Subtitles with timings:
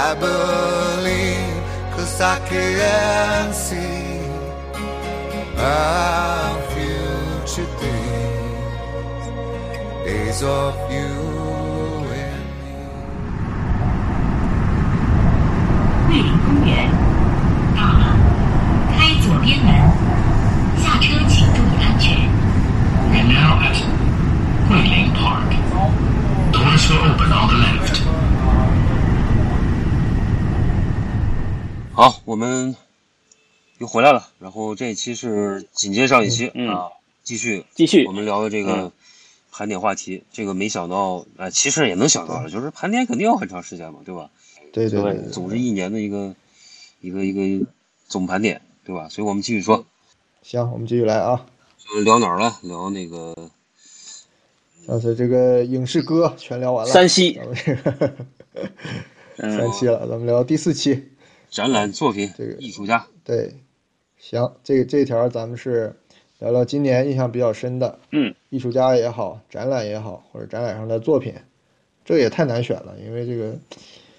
[0.00, 1.62] I believe,
[1.96, 4.20] cause I can see
[5.58, 9.24] our future days,
[10.04, 11.12] days of you
[12.12, 12.76] and me.
[16.08, 16.90] 桂林公园
[17.74, 18.02] 到了，
[18.96, 19.68] 开左边门，
[20.82, 22.04] 下车请注意安全。
[23.10, 23.76] We're now at
[24.68, 25.50] Guilin Park.
[26.52, 27.79] Doors will open on the left.
[32.31, 32.77] 我们
[33.79, 34.29] 又回来了。
[34.39, 36.87] 然后这一期是紧接上一期、嗯啊，
[37.23, 38.91] 继续继续我们聊的这个嗯
[39.51, 40.23] 盘点话题。
[40.31, 44.29] 这个没想到，哎、其实也能想到了，就是盘点肯定要很长时间嘛，对吧？
[44.71, 46.33] 对对对，总是一年的一个
[47.01, 47.67] 一个一个
[48.07, 49.09] 总盘点，对吧？
[49.09, 49.85] 所以我们继续说，
[50.41, 51.45] 行，我们继续来啊。
[51.93, 52.57] 呃聊哪儿了？
[52.63, 53.35] 聊那个
[54.87, 58.13] 上次这个影视歌全聊完了，山西咱们这个
[59.35, 61.10] 嗯 三期了，咱们聊第四期。
[61.51, 63.05] 展览作品、这个艺术家。
[63.25, 63.53] 对，
[64.17, 65.93] 行，这这条咱们是
[66.39, 71.35] 聊聊今年印象比较深的，嗯，艺术家也好，展览也好，或者展览上的作品，
[72.05, 73.51] 这也太难选了，因为这个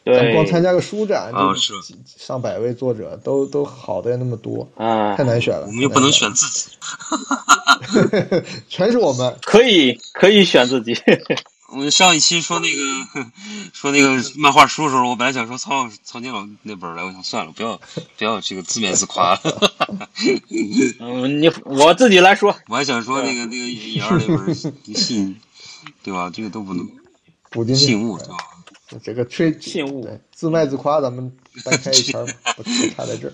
[0.04, 5.64] 咱对，光参加个书展，啊就是几上百位作者都都好的人那么多，啊太，难选了。
[5.66, 9.34] 我们又不能选自己，哈哈哈，全是我们。
[9.40, 10.94] 可以可以选自己，
[11.72, 12.82] 我们上一期说那个
[13.72, 17.80] 说那个漫画书的时候，我本来想说曹曹金老那本儿来，我想算了，不要
[18.18, 19.38] 不要这个自勉自夸。
[21.00, 24.54] 嗯，你我自己来说，我还想说那个那个杨二那本儿
[24.94, 25.36] 信，
[26.02, 26.30] 对吧？
[26.32, 26.86] 这个都不能
[27.50, 28.36] 补进信物，对吧？
[29.02, 31.32] 这个吹信物自卖自夸，咱们
[31.64, 33.32] 单开一圈儿吧， 不不差在这儿。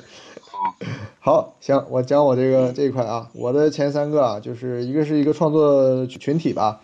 [1.18, 6.80] 好，行，我讲我这个这一块啊，我的前三个啊，就是一个是一个创作群体吧，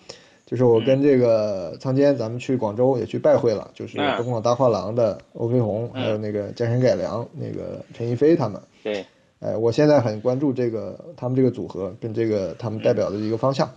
[0.47, 8.61] 就是我跟这个仓坚，咱们去广州也去拜会了，就是嗯东广大画廊的欧飞鸿，还有那个江山改良那个陈一飞他们。
[8.83, 9.05] 对，
[9.41, 13.71] 哎，我现在很关注这个他们这个组合跟这个他们代表的一个方向，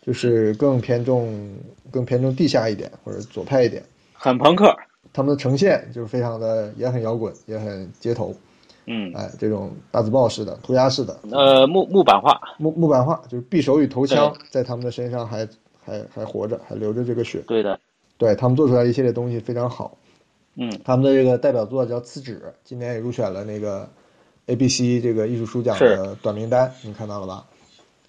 [0.00, 1.54] 就是更偏重
[1.90, 3.82] 更偏重地下一点或者左派一点。
[4.14, 4.74] 很朋克，
[5.12, 8.34] 他们的呈现就是非常的也很摇滚，也很街头，
[8.86, 15.46] 嗯，哎，这种大字报式的、涂鸦式的、呃，木木板画，木木板画，就是匕首与头枪在他们的身上还
[15.88, 17.38] 还还活着，还流着这个血。
[17.46, 17.80] 对的，
[18.18, 19.96] 对他们做出来一系列东西非常好。
[20.56, 23.88] 嗯，他们的这个代表作叫《次纸》，今年也入选了那个
[24.46, 27.44] ABC 这个艺术书奖的短名单，你看到了吧？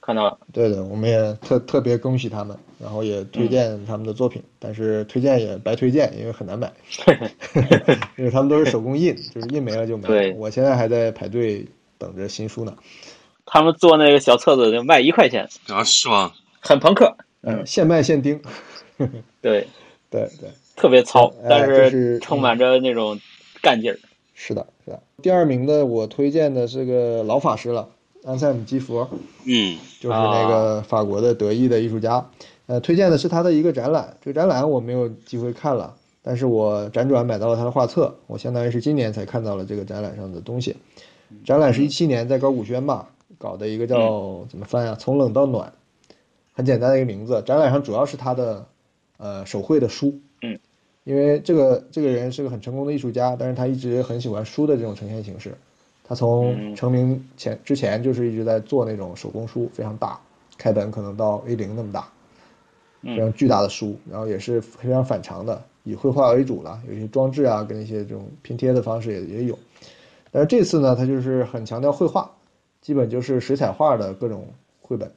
[0.01, 6.73] 看到了，对的，我们也特特别恭喜他们，然后也推荐他们的作品，但是推荐也白推荐，因为很难买，
[8.17, 10.07] 因为他们都是手工印，就是印没了就没了。
[10.07, 11.63] 对我现在还在排队
[11.99, 12.75] 等着新书呢。
[13.45, 16.31] 他们做那个小册子就卖一块钱，啊，是吗？
[16.59, 18.39] 很朋克，嗯， 现卖现钉。
[19.41, 19.67] 对，
[20.09, 23.19] 对对，特别糙，哎但就是充满着那种
[23.61, 23.99] 干劲儿，
[24.33, 25.01] 是的，是的。
[25.21, 27.87] 第二名的我推荐的是个老法师了，
[28.23, 29.07] 安塞姆基佛，
[29.45, 32.29] 嗯就是那个法国的德意的艺术家。
[32.67, 40.75] 呃，推荐的是他的一个展览，这个展览我没有机会看了，但是我辗转买到了他的画册，我相当于是今年才看到了这个展览上的东西。
[41.43, 44.95] 展览是一七年在高古轩吧搞的一个叫怎么翻呀？
[44.99, 45.73] 从冷到暖，
[46.59, 47.41] 很简单的一个名字。
[47.45, 48.65] 展览上主要是他的
[49.15, 50.59] 呃手绘的书，嗯，
[51.05, 55.53] 因为这个这个人是个很成功的艺术家，但是他一直很喜欢书的这种呈现形式。
[56.03, 60.19] 他从嗯成名前之前就是一直在做那种手工书，非常大，
[60.57, 62.09] 开本可能到 A 零那么大，
[63.03, 69.57] 嗯非常巨大的书，然后也是非常反常的，以绘画为主了，有一些装置啊，跟一些这种拼贴的方式也也有。
[70.29, 72.29] 但是这次呢，他就是很强调绘画，
[72.81, 74.45] 基本就是水彩画的各种
[74.81, 75.09] 绘本，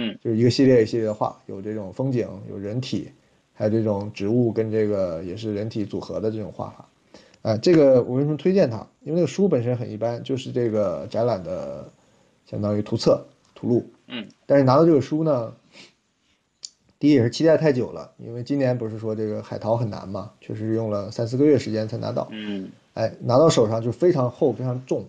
[0.00, 3.10] 嗯，就是一个系列一系列的画，有这种风景，有人体，
[3.52, 6.88] 还有这种植物跟这个也是人体组合的这种画法。
[7.42, 8.86] 啊、这个我为什么推荐它？
[9.02, 11.90] 因为那个书本身很一般，就是这个展览的
[12.46, 13.90] 相当于图册、图录。
[14.06, 15.52] 嗯，但是拿到这个书呢，
[17.00, 22.28] 第一也是期待太久了，因为今年不是说这个海淘很难嘛，确实用了三四个月时间才拿到。
[22.30, 25.06] 嗯，哎，拿到手上就非常厚、非常重，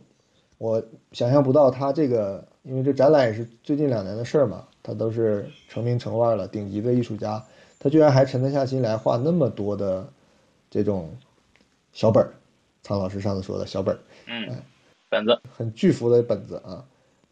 [0.58, 7.46] 我想象不到它这个，因为这展览也是最近两年的事儿嘛，他都是成名成腕了，顶级的艺术家，
[7.78, 10.08] 他居然还沉得下心来画那么多的
[10.68, 11.16] 这种
[11.94, 12.34] 小本儿，
[12.82, 14.50] 苍老师上次说的小本儿，嗯，
[15.08, 16.84] 本子，很巨幅的本子啊，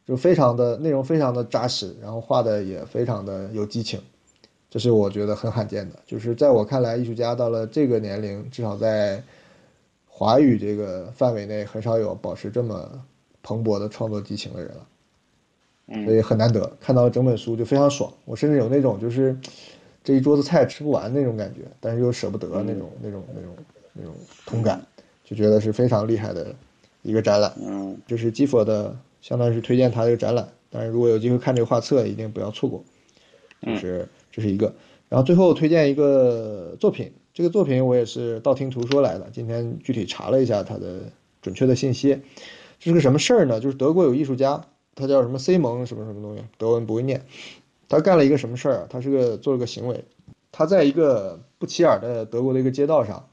[0.05, 3.99] 就非常的内容非常的扎实，然后画的也非常的有激情，
[4.69, 5.97] 这是我觉得很罕见的。
[6.05, 9.23] 就是在我看来，艺术家到了这个年龄，至少在
[10.05, 13.03] 华语这个范围内，很少有保持这么
[13.41, 14.87] 蓬勃的创作激情的人了。
[16.05, 19.37] 所以很难得看到整本书就非常爽，我甚至有那种就是
[20.03, 23.55] 这一桌子菜吃不完那种感觉，但是又舍不得那种那种那种
[23.93, 24.13] 那种
[24.45, 24.85] 同感，
[25.23, 26.53] 就觉得是非常厉害的
[27.01, 27.53] 一个展览。
[27.65, 30.47] 嗯，这是基佛的，相当于是推荐他这个展览。
[30.69, 32.83] 但是如果有机会看这个画册，一定不要错过。
[33.61, 34.73] 就是这是一个，
[35.09, 40.99] 然后最后推荐一个作品，这个作品我也是道听途说来的，今天具体查了一下它的
[41.41, 42.21] 准确的信息。
[42.79, 43.59] 这是个什么事儿呢？
[43.59, 44.63] 就是德国有艺术家，
[44.97, 47.21] 他叫什么 C 蒙什么什么东西，德文不会念。
[47.87, 48.87] 他干了一个什么事儿啊？
[48.89, 50.03] 他是个做了个行为，
[50.51, 53.25] 他在一个不起眼的德国的一个街道上，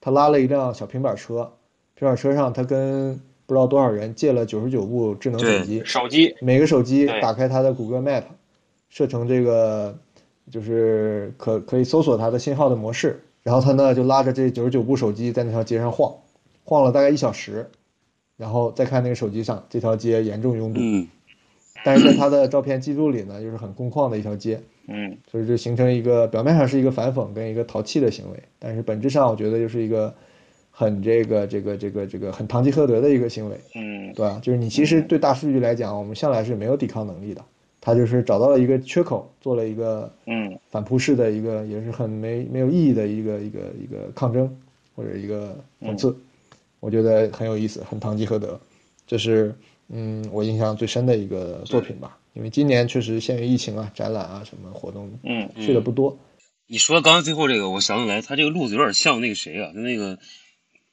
[0.00, 1.52] 他拉了一辆小平板车，
[1.94, 8.24] 平板车上他跟不知道多少人借了九十九部智能手机，手机，每个手机打开他的谷歌 Map，
[8.88, 9.96] 设成这个
[10.50, 16.12] 就是可可以搜索它的信号的模式，然后他呢就拉着这九十九部手机在那条街上晃，
[16.64, 17.70] 晃了大概一小时，
[18.36, 21.06] 然后再看那个手机上这条街严重拥堵，嗯，
[21.84, 25.16] 但是在他的照片记录里呢， 又是很空旷的一条街，嗯。
[25.30, 30.12] 所以就形成一个表面上是一个反讽跟一个淘气的行为，但是本质上我觉得就是一个
[30.70, 34.12] 很这个这个这个这个很堂吉诃德的一个行为，嗯。
[34.14, 34.38] 对吧？
[34.42, 37.42] 就是你其实对大数据来讲，我们向来是没有抵抗能力的，
[37.80, 40.58] 他就是找到了一个缺口，做了一个嗯。
[40.70, 44.54] 反扑式的一个，也是很没没有意义的一个一个一个抗争
[44.94, 46.14] 或者一个讽刺，
[46.86, 48.60] 我觉得很有意思，很堂吉诃德，
[49.08, 49.52] 这是
[49.88, 52.16] 嗯我印象最深的一个作品吧。
[52.32, 56.16] 因为今年确实限于疫情啊，展览啊什么活动嗯去的不多。
[56.68, 60.16] 你说刚才最后这个，我想起来，他这个路子有点像那个谁啊，就那个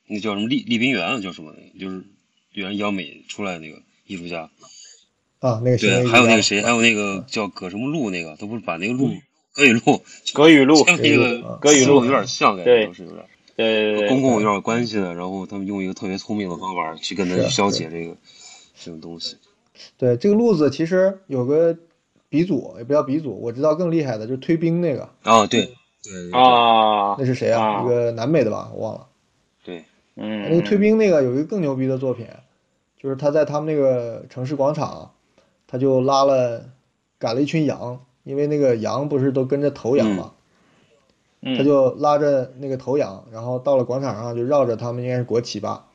[0.07, 1.53] 那叫什么丽丽宾园啊，叫什么？
[1.79, 2.03] 就是
[2.53, 4.49] 原央美出来的那个艺术家。
[5.37, 9.11] 啊，那个谁还有那个谁，还有那个叫葛什么路那个，他不是把那个路
[9.53, 10.01] 葛雨路
[10.33, 13.23] 葛雨路，跟那个葛雨路有点像，感对是有点
[13.55, 15.13] 对对跟公共有点关系的。
[15.13, 18.15] 然后他们用一个特别聪明的方法去跟他是消解这个
[18.75, 19.37] 这种东西。
[19.97, 21.75] 对这个路子其实有个
[22.29, 25.65] 鼻祖，也不叫鼻祖，我知道更厉害的就是推冰那个，啊，对
[26.03, 27.63] 对对啊那，是谁啊？
[27.63, 29.07] 啊一个南美的吧，我忘了。
[29.63, 29.83] 对，
[30.15, 32.27] 嗯，那个推冰那个有一个更牛逼的作品，
[33.01, 35.11] 就是他在他们那个城市广场，
[35.67, 36.65] 他就拉了
[37.17, 40.37] 赶了一群羊，因为那个羊不是都跟着头羊嘛，嗯
[41.57, 45.85] 他就拉着那个头羊，然后到了广场上就绕着他们应该是国旗吧，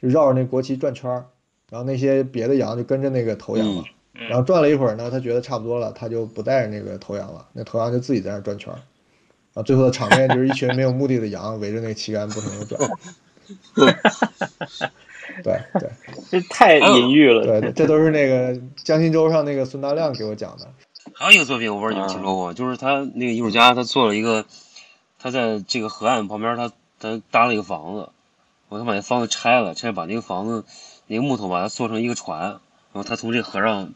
[0.00, 1.26] 就绕着那国旗转圈儿，
[1.70, 4.28] 然后那些别的羊就跟着那个头羊嘛，嗯。
[4.28, 12.90] 然后转了一会儿呢，他觉得差不多了，他就不带着那个头羊了，那头羊就自己在那儿转圈儿，然后最后的场面就是一群没有目的的羊围着那个旗杆不停的转。
[15.42, 15.90] 对对。
[16.30, 18.52] 这太隐喻了，对对，这都是那个
[18.84, 20.68] 《江心洲》上那个孙大亮给我讲的。
[21.14, 24.44] 还有一个作品，我不知道你们听说过，就是他那个艺术家，他做了一个，
[25.22, 28.08] 他在这个河岸旁边，他他搭了一个房子，
[28.68, 30.64] 然后他把那房子拆了，拆把那个房子
[31.06, 32.60] 那个木头把它做成一个船，然
[32.94, 33.92] 后他从这河上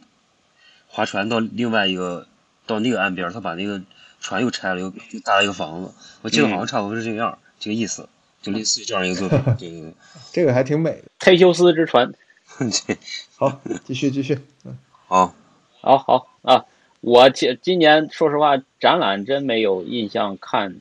[0.88, 2.26] 划船到另外一个
[2.66, 3.80] 到那个岸边，他把那个
[4.20, 8.08] 船又拆了，又又搭了一个房子，我记得好像差不多是这样，这个意思，
[8.42, 9.94] 就类似于这样一个作品，对对对。
[10.32, 11.04] 这个还挺美的。
[11.20, 12.12] 忒修斯之船，
[12.58, 12.96] 这
[13.36, 14.38] 好，继续继续。
[14.64, 14.76] 嗯，
[15.08, 15.34] 好，
[15.80, 16.64] 好好啊，
[17.00, 20.80] 我今今年说实话，展览真没有印象看，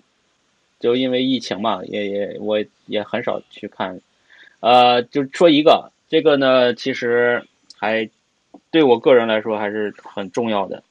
[0.84, 4.02] 就因为疫情嘛，也也我也很少去看。
[4.60, 7.42] 呃，就说一个，这个呢，其实
[7.80, 8.10] 还
[8.70, 10.84] 对我个人来说还是很重要的，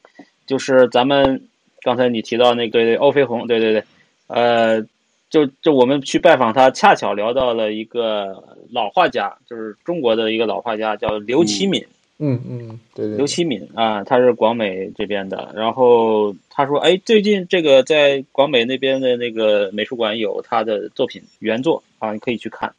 [0.46, 1.46] 就是咱们
[1.82, 3.84] 刚才你提到那个对对欧飞鸿，对对对，
[4.28, 4.80] 呃，
[5.28, 11.84] 就就我们去拜访他，恰巧聊到了一个老画家，就是中国的一个老画家，叫刘启敏。
[12.24, 13.16] 嗯，对对。
[13.16, 15.52] 刘启敏啊，他是广美这边的。
[15.56, 22.72] 然后他说：“哎，最近这个在广美那边的那个美术馆有他的作品原作啊，你可以去看。”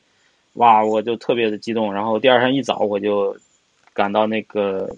[0.53, 1.93] 哇，我就特别的激动。
[1.93, 3.35] 然后第二天一早我就
[3.93, 4.89] 赶到那个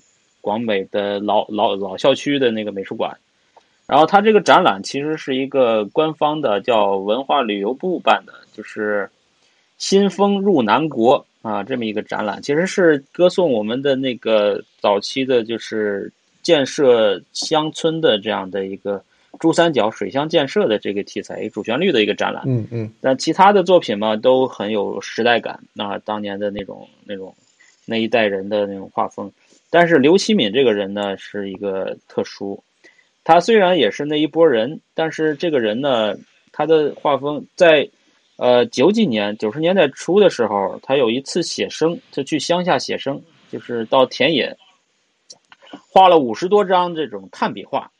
[0.41, 3.17] 广美的老老老校区的那个美术馆。
[3.87, 9.09] 然后他这个展览其实是一个官方的，叫文化旅游部办的，就是
[9.77, 16.11] “新风入南国”啊，这么一个展览，其实是歌颂我们的那个早期的，就是
[16.41, 18.99] 建设乡村的这样的一个
[19.39, 22.41] 珠三角水乡建设的这个题材主旋律的一个展览。
[22.47, 25.59] 嗯嗯但其他的作品嘛，都很有时代感。
[25.71, 27.31] 那、当年的那种那种
[27.85, 29.31] 那一代人的那种画风。
[29.69, 32.63] 但是刘启敏这个人呢，是一个特殊。
[33.23, 36.15] 他虽然也是那一波人，但是这个人呢，
[36.51, 37.87] 他的画风在
[38.37, 44.55] 呃九几年九十年代初的时候，他有一次写生，就去乡下写生，就是到田野
[45.89, 47.91] 画了五十多张这种炭笔画。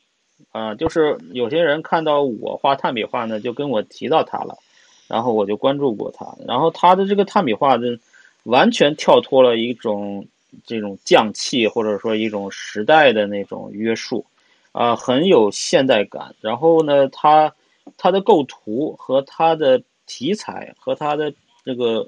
[0.52, 4.58] 啊，就是有些人看到我画炭笔画呢，就跟我提到他了，
[5.06, 6.26] 然后我就关注过他。
[6.48, 8.00] 然后他的这个炭笔画的
[8.44, 10.26] 完全跳脱了一种
[10.66, 14.26] 这种匠气，或者说一种时代的那种约束，
[14.72, 16.34] 啊，很有现代感。
[16.40, 17.54] 然后呢，他
[17.98, 21.34] 他的构图和他的题材和他的
[21.64, 22.08] 这个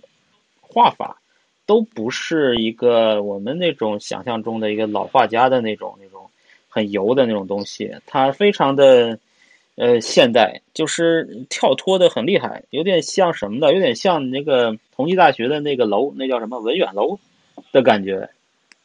[0.61, 1.21] 画法，
[1.65, 6.29] 都不是一个我们那种想象中的一个老画家的那种那种。
[6.69, 9.17] 很油的那种东西，它非常的，
[9.77, 17.17] 呃，现代，就是跳脱的很厉害，有点像什么的，有点像那个同济大学的那个楼，那叫什么文远楼
[17.71, 18.29] 的感觉，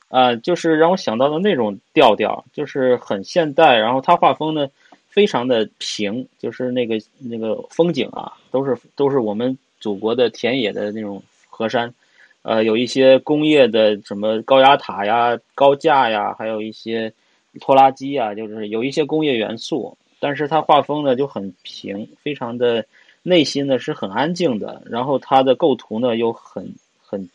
[0.08, 3.76] 啊，就是让我想到的那种调调，就是很现代。
[3.76, 4.70] 然后他画风呢，
[5.12, 11.94] 非常的平，就是那个那个风景啊，都是都是我们祖国的田野的那种河山，
[12.42, 17.12] 呃，有一些工业的什么高压塔呀、高架呀，还有一些。
[17.60, 22.82] 拖拉机啊，就是有一些工业元素，但是它画风呢就很平，非常的
[23.22, 24.80] 内心呢是很安静的。
[24.86, 27.28] 然后它的构图呢又很很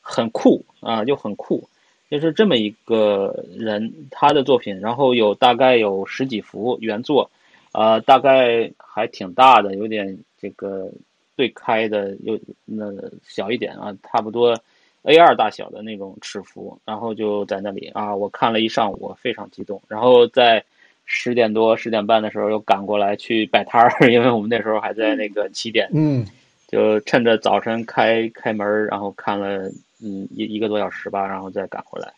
[0.00, 1.68] 很酷啊，就很酷，
[2.10, 4.78] 就是这么一个人他的作品。
[4.80, 7.30] 然后有大概有十几幅原作，
[7.72, 10.90] 啊，大概还挺大的，有点这个
[11.36, 12.86] 对开的，又那
[13.22, 14.58] 小一点啊，差不多。
[15.02, 19.80] A 二大小的那种尺幅，然后就在那里啊，我看了一上午，非常激动。
[19.86, 20.62] 然后在
[21.06, 26.26] 十点多、十点半的时候又赶过来去摆摊儿， 因为我们那时候还在那个起点，嗯，
[26.68, 29.68] 就趁着早晨开开门，然后看了
[30.00, 32.12] 嗯一一个多小时吧，然后再赶回来。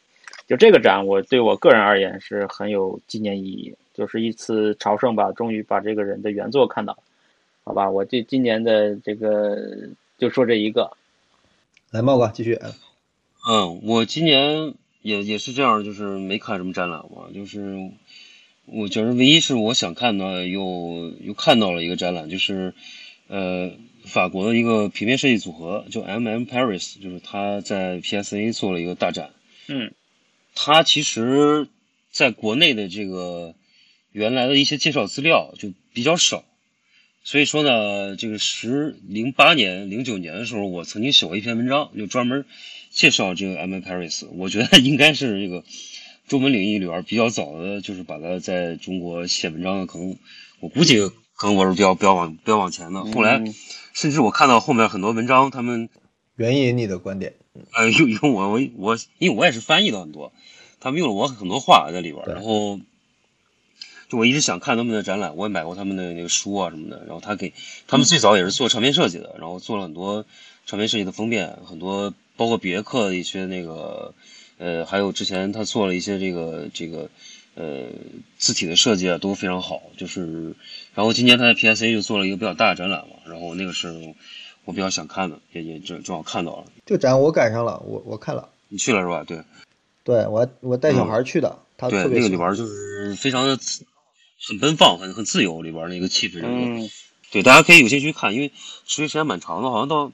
[0.46, 6.98] 就这个展，我对我个人而言是很有纪念意义，就是一次朝圣吧，终于把这个人的原作看到，
[7.62, 7.88] 好吧？
[7.88, 9.56] 我这今年的这个
[10.18, 10.90] 就说这一个。
[11.92, 12.58] 来，茂哥继续。
[13.48, 17.88] 嗯，我今年也也是这样，就是没看什么展览嘛，就是
[18.66, 22.74] 我觉得唯一是我想看的，又又看到了一个展览，就是
[23.28, 23.70] 呃
[24.04, 29.30] 法国的一个平面设计组合就 M M Paris，就是他在 P S A 做了一个大展。
[29.68, 29.92] 嗯，
[30.54, 31.68] 他其实
[32.10, 33.54] 在国内的这个
[34.12, 36.44] 原来的一些介绍资料就比较少。
[37.22, 42.46] 所以说呢，这个十零八年、零九年的时候，我曾经写过一篇文章，就专门
[42.90, 43.74] 介绍这个 M.
[43.76, 44.26] Paris。
[44.32, 45.62] 我觉得应该是这个
[46.28, 50.16] 中文领域里边比较早的，就是把它在中国写文章的，可能
[50.60, 50.98] 我估计
[51.34, 53.04] 可能我是比较比较往比较往前的。
[53.04, 53.38] 后来，
[54.00, 55.90] 甚至我看到后面很多文章，他们
[56.36, 57.34] 援引你的观点，
[57.74, 60.32] 呃，用用我我我，因为我也是翻译的很多，
[60.80, 62.80] 他们用了我很多话在里边，然后。
[64.08, 67.04] 就我一直想看他们的展览，我也买过他们的那个书啊什么的。
[67.06, 67.52] 然后他给
[67.86, 70.26] 他们最早也是做唱片设计的，然后做了很多
[70.66, 74.12] 唱片设计的封面，很多包括别克的一些那个，
[74.58, 77.08] 呃，还有之前他做了一些这个这个
[77.54, 77.86] 呃
[78.36, 79.80] 字体的设计啊，都非常好。
[79.96, 80.56] 就是，
[80.94, 83.88] 然后今年他在 PSA 就做了一个比较大的展览嘛，然后那个是
[84.64, 86.64] 我比较想看的，也也正正好看到了。
[86.86, 88.48] 这个展我赶上了，我我看了。
[88.68, 89.24] 你去了是吧？
[89.24, 89.42] 对，
[90.04, 93.58] 对我我带小孩去的，他对那个里边就是非常的。
[94.42, 96.88] 很奔放，很很自由，里边那个气氛，嗯，
[97.30, 98.48] 对，大家可以有兴趣看，因为
[98.86, 100.12] 持续时间蛮长的，好像到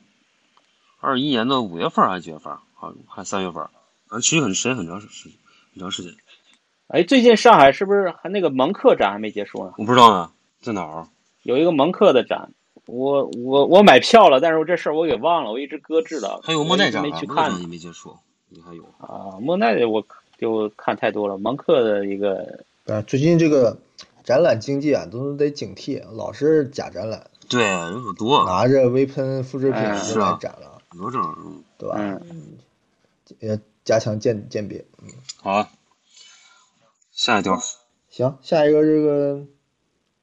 [0.98, 3.62] 二一年的五月份还是几月份，好像还三月份，
[4.08, 5.30] 反正持续很时间很长时时
[5.72, 6.12] 很长时间。
[6.88, 9.74] 哎，最近上海是不是还那个蒙克展还没结束呢？
[9.78, 10.32] 我不知道呢，
[10.66, 11.06] 在哪儿？
[11.44, 12.50] 有一个蒙克的展，
[12.86, 16.40] 我我我买票了，但是我这事儿我给忘了，我一直搁置了。
[16.42, 18.16] 还有莫奈展没去看，也没结束，
[18.48, 19.38] 你还有啊？
[19.40, 20.04] 莫奈的我
[20.38, 23.78] 就看太多了，蒙克的一个啊，最近这个。
[24.26, 27.30] 展览经济啊，都得警惕，老是假展览。
[27.48, 31.94] 对，人可多，拿着微喷复制品就来展了，很多这种，对吧？
[32.28, 32.58] 嗯，
[33.38, 34.84] 也加强鉴鉴别。
[35.00, 35.68] 嗯，好，
[37.12, 37.56] 下一条。
[38.10, 39.44] 行，下一个这个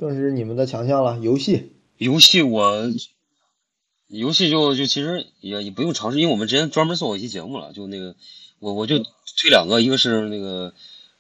[0.04, 1.72] 更是你们的强项了，游戏。
[1.98, 2.92] 游戏我，
[4.08, 8.16] 游戏就就其实也也不用尝试，因为我们之前专门做过一期节目了，就那个
[8.60, 10.74] 我我就推两个，一个是那个。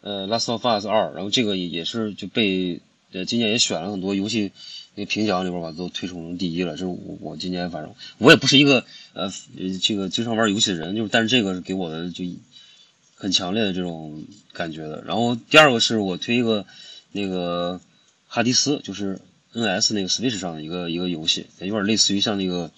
[0.06, 2.82] 呃，《Last of Us 二》，然后这个也也是就被
[3.14, 4.52] 呃今年也选了很多游戏
[4.96, 6.74] 那评奖里边吧，都推崇第一了。
[6.74, 9.32] 就是我我今年反正我也不是一个呃
[9.82, 12.26] 这个经常玩游戏的人，就是但是这个是给我的就
[13.16, 15.02] 很强烈的这种感觉的。
[15.06, 16.66] 然后第二个是我推一个
[17.14, 17.80] 那个
[18.34, 19.22] 哈迪斯，就是
[19.54, 22.72] NS 那个 Switch 上的一个一个游戏，有点类似于像那个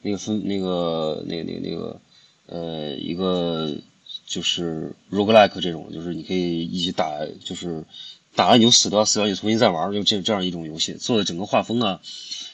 [0.00, 2.00] 那个分那个那个那个那个
[2.46, 3.76] 呃一个
[4.26, 7.12] 就是 roguelike 这种，就是你可以一起打，
[7.44, 7.84] 就是
[8.34, 12.00] 打完你就死掉，死掉你重新再玩，就这这样一种游戏，做的整个画风啊，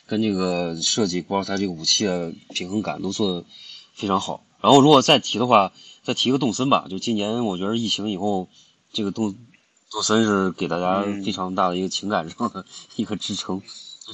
[0.06, 3.47] 跟这个设计，包括它这个武器啊，平衡感都做的
[3.94, 4.44] 非常好。
[4.61, 8.49] 然后如果再提的话，再提个动森吧，就今年我觉得疫情以后，
[8.92, 9.35] 这个动
[9.90, 12.64] 动森是给大家非常大的一个情感上的
[12.97, 13.61] 一个支撑，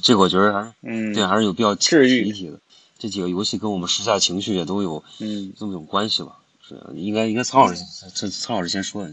[0.01, 2.59] 这个我觉得还是嗯，对，还是有必要提治愈一提的。
[2.97, 6.37] 这几个游戏跟我们时下情绪也都有嗯，这么种关系吧？
[6.67, 9.07] 是应该应该苍老师，苍苍老师先说，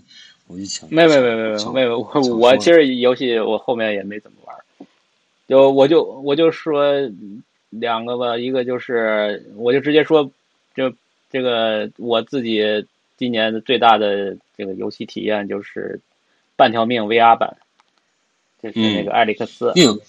[0.46, 0.88] 我就抢。
[0.90, 4.64] 没没没没没抢没，我我其实游戏我后面也没怎么玩儿，
[5.48, 6.84] 就我就我就说
[7.70, 10.30] 两个吧，一个就是我就直接说，
[10.74, 10.94] 就
[11.30, 12.86] 这个我自己
[13.18, 16.00] 今年的最大的这个游戏体验就是
[16.62, 17.56] 半条命 VR 版，
[18.62, 20.00] 就是那个艾利克斯，那个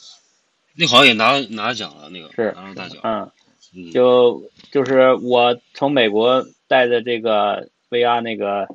[0.76, 3.00] 那好像也拿拿奖了，那个是拿了大奖。
[3.02, 3.32] 嗯。
[3.76, 8.68] 嗯，就就是我从美国带的这个 VR 那个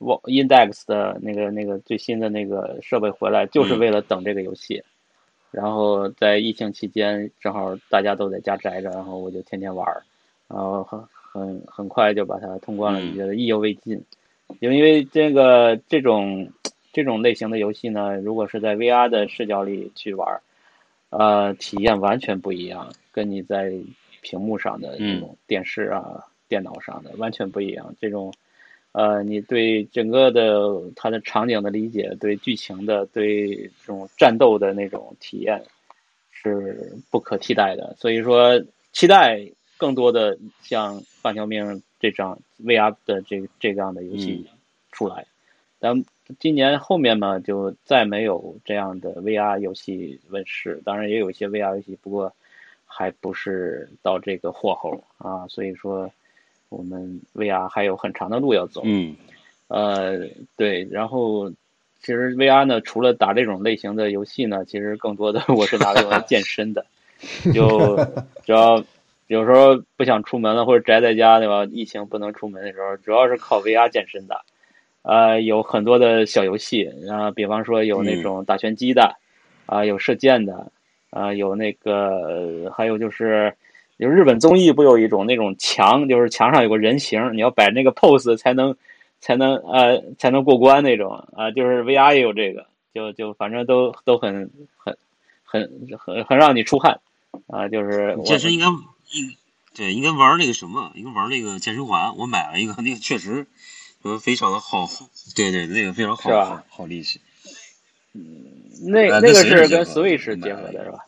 [0.00, 4.82] Wa- Index 的那个那个最新的那个设备回来，就是为了等这个游戏。
[5.52, 10.02] 然后在疫情期间，正好大家都在家宅着，然后我就天天玩儿，
[10.48, 14.04] 然后很很很快就把它通关了，嗯觉得意犹未尽。
[14.60, 16.52] 就因为这个这种
[16.92, 20.42] 这种类型的游戏呢，如果是在 VR 的视角里去玩儿，
[21.10, 23.72] 呃，体验完全不一样，跟你在
[24.20, 27.94] 屏幕上的这种电视啊、电脑上的完全不一样。
[28.00, 28.32] 这种，
[28.92, 35.62] 呃，你对整个的它的场景的理解，对剧情的、对这种战斗的那种体验
[36.30, 37.94] 是不可替代的。
[37.98, 39.40] 所以说，期待
[39.78, 41.64] 更多的像《半条命》
[41.98, 44.46] 这张 VR 的这这样的游戏
[44.92, 45.26] 出来。
[45.78, 46.04] 但
[46.38, 50.80] 今年后面嘛，就再没有这样的 VR 游戏问世。
[50.84, 52.32] 当然也有一些 VR 游戏，不过
[52.86, 55.46] 还不是到这个火候啊。
[55.48, 56.10] 所以说，
[56.68, 58.82] 我们 VR 还有很长的路要走。
[58.84, 59.16] 嗯
[59.68, 61.50] 呃，对，然后
[62.00, 66.84] 其实 VR 呢，除了打这种类型的游戏呢，其实更多的 我是拿来用来健身的，
[67.54, 67.96] 就
[68.44, 68.82] 只要
[69.28, 71.64] 有时候不想出门了或者宅在家对吧？
[71.70, 74.40] 疫情不能出门的时候，主要是靠 VR 健身的。
[75.02, 79.16] 呃，有很多的小游戏，啊，比方说有那种打拳击的，
[79.66, 80.70] 啊、有射箭的，
[81.10, 82.10] 啊、有那个，
[82.64, 83.54] 呃还有就是，
[83.96, 88.76] 有日本综艺不有一种那种墙，就是墙上有个人形，你要摆那个 pose 才能
[89.20, 94.96] 才能呃才能过关那种啊、就是 VR 也有这个，就就反正都都很很
[95.44, 97.00] 很很很让你出汗
[97.46, 99.36] 啊、就是健身应该应
[99.74, 102.16] 对应该玩那个什么，应该玩那个健身环。
[102.16, 103.46] 我买了一个，那个确实
[104.02, 104.86] 呃非常的好，
[105.36, 107.20] 对对，那个非常好，好好力气。
[108.82, 110.98] 那呃那个是跟 Switch 结合的是吧？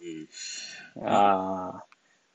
[0.94, 1.82] 嗯，啊，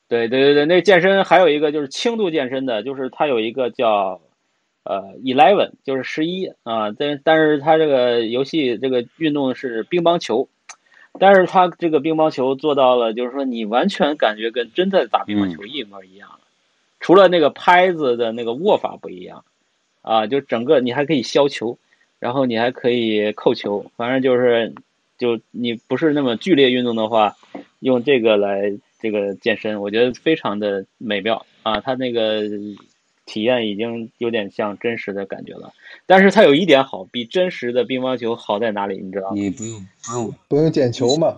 [0.08, 4.20] 对对对对，那健身还有一个就是轻度健身的，就是它有一个叫
[4.84, 10.50] 呃 Eleven，就是十一啊，但但是它这个游戏这个运动是乒乓球，
[11.20, 16.40] 但是它这个乒乓球做到了，就是说你完全感觉跟真的打乒乓球一模一样，
[17.00, 19.46] 除了那个拍子的那个握法不一样
[20.08, 21.78] 啊，就整个你还可以削球，
[22.20, 24.74] 然后你还可以扣球，反正就是
[25.18, 27.36] 就你不是那么剧烈运动的话。
[27.80, 31.80] 用这个来这个健身，我觉得非常的美妙啊！
[31.80, 32.42] 它那个
[33.24, 35.72] 体验已经有点像真实的感觉了，
[36.08, 38.98] 但是它有一点好，比真实的乒乓球好在哪里？
[38.98, 39.36] 你知道吗？
[39.36, 41.38] 你不用不用不用捡球嘛。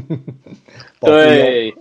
[1.00, 1.74] 对，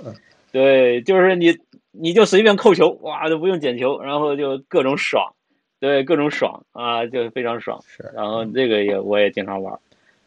[0.51, 1.57] 对，就是你
[1.91, 5.33] 你就随便扣球，哇，都不用捡球，然后就各种爽，
[5.85, 7.79] 对，各种爽啊，就非常爽。
[7.85, 9.77] 是然后这个也我也经常玩，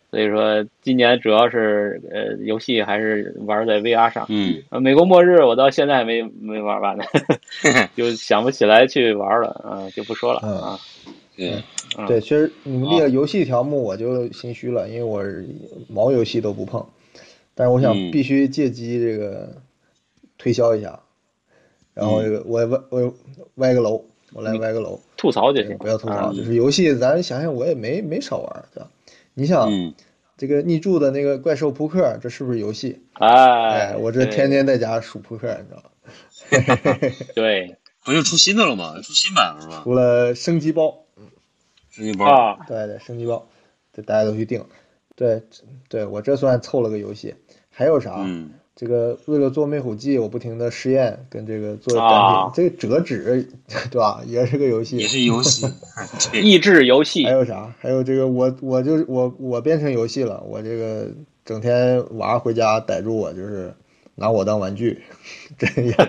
[0.09, 4.25] 所以说今年主要是呃游戏还是玩在 VR 上。
[4.29, 7.05] 嗯呃，美国末日我到现在还没没玩完呢，
[7.97, 10.79] 就想不起来去玩了啊、就不说了嗯啊。
[11.37, 11.51] 对
[11.99, 15.45] 嗯对，其实你们列个游戏条目我就心虚了，因为我是
[15.89, 16.87] 毛游戏都不碰，
[17.57, 19.49] 但是我想嗯必须借机这个
[20.37, 21.01] 推销一下，
[21.95, 23.15] 然后这个我歪我
[23.57, 28.89] 歪个楼，我来歪个楼，吐槽就行，不要吐槽，啊就是游戏咱想想我也没没少玩，对吧？
[29.35, 29.93] 你想嗯
[30.39, 33.03] 这个逆柱的那个怪兽扑克，这是不是游戏？
[33.15, 36.99] 哎哎，，我这天天在家数扑克，你知道吗？
[37.35, 38.95] 对不是出新的了吗？
[39.03, 39.81] 出新版了是吧？
[39.85, 41.05] 除了升级包，
[41.91, 42.25] 升级包。
[42.25, 43.49] 啊，对对，升级包，
[43.93, 44.65] 这大家都去订。
[45.17, 45.43] 对，
[45.89, 47.35] 对我这算凑了个游戏。
[47.71, 48.15] 还有啥？
[48.25, 53.45] 嗯这个为了做灭虎记，我不停的试验跟这个做展啊品，这个折纸，
[53.91, 54.23] 对吧？
[54.25, 54.99] 也是个游戏。
[54.99, 55.67] 也是游戏。
[56.41, 57.75] 益智游戏还有啥？
[57.81, 61.09] 还有这个我我就是我我变成游戏了，我这个
[61.45, 63.75] 整天娃回家逮住我就是
[64.15, 65.03] 拿我当玩具，
[65.59, 66.09] 这样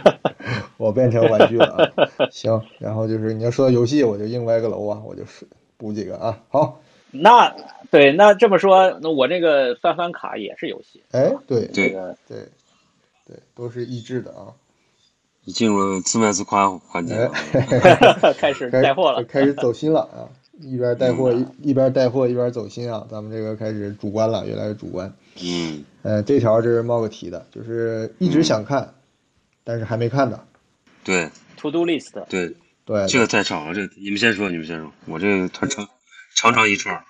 [0.78, 2.30] 我变成玩具了啊。
[2.30, 6.38] 行，然后就是你要说到游戏，我就硬歪个楼啊，我就是补几个啊。
[6.50, 6.80] 好，
[7.12, 7.56] 那
[7.92, 12.38] 对，那这么说，那我这个翻翻卡也是游戏，哎，对对这个对
[13.28, 14.54] 对，都是益智的啊。
[15.44, 17.32] 你进入了自卖自夸环节了。
[18.38, 19.24] 开始 带货了。
[19.24, 20.30] 开始走心了啊！
[20.62, 23.08] 一边带货一一边带货一边走心啊！
[23.10, 25.12] 咱们这个开始主观了，越来越主观。
[25.42, 28.94] 嗯，呃，这条这是冒个题的，就是一直想看，
[29.64, 30.40] 但是还没看的。
[31.04, 32.54] 对 To do list，对，
[32.86, 35.88] 对，这个太长了，这个你们先说，你们先说，我这个太长
[36.42, 37.04] 长长一串儿。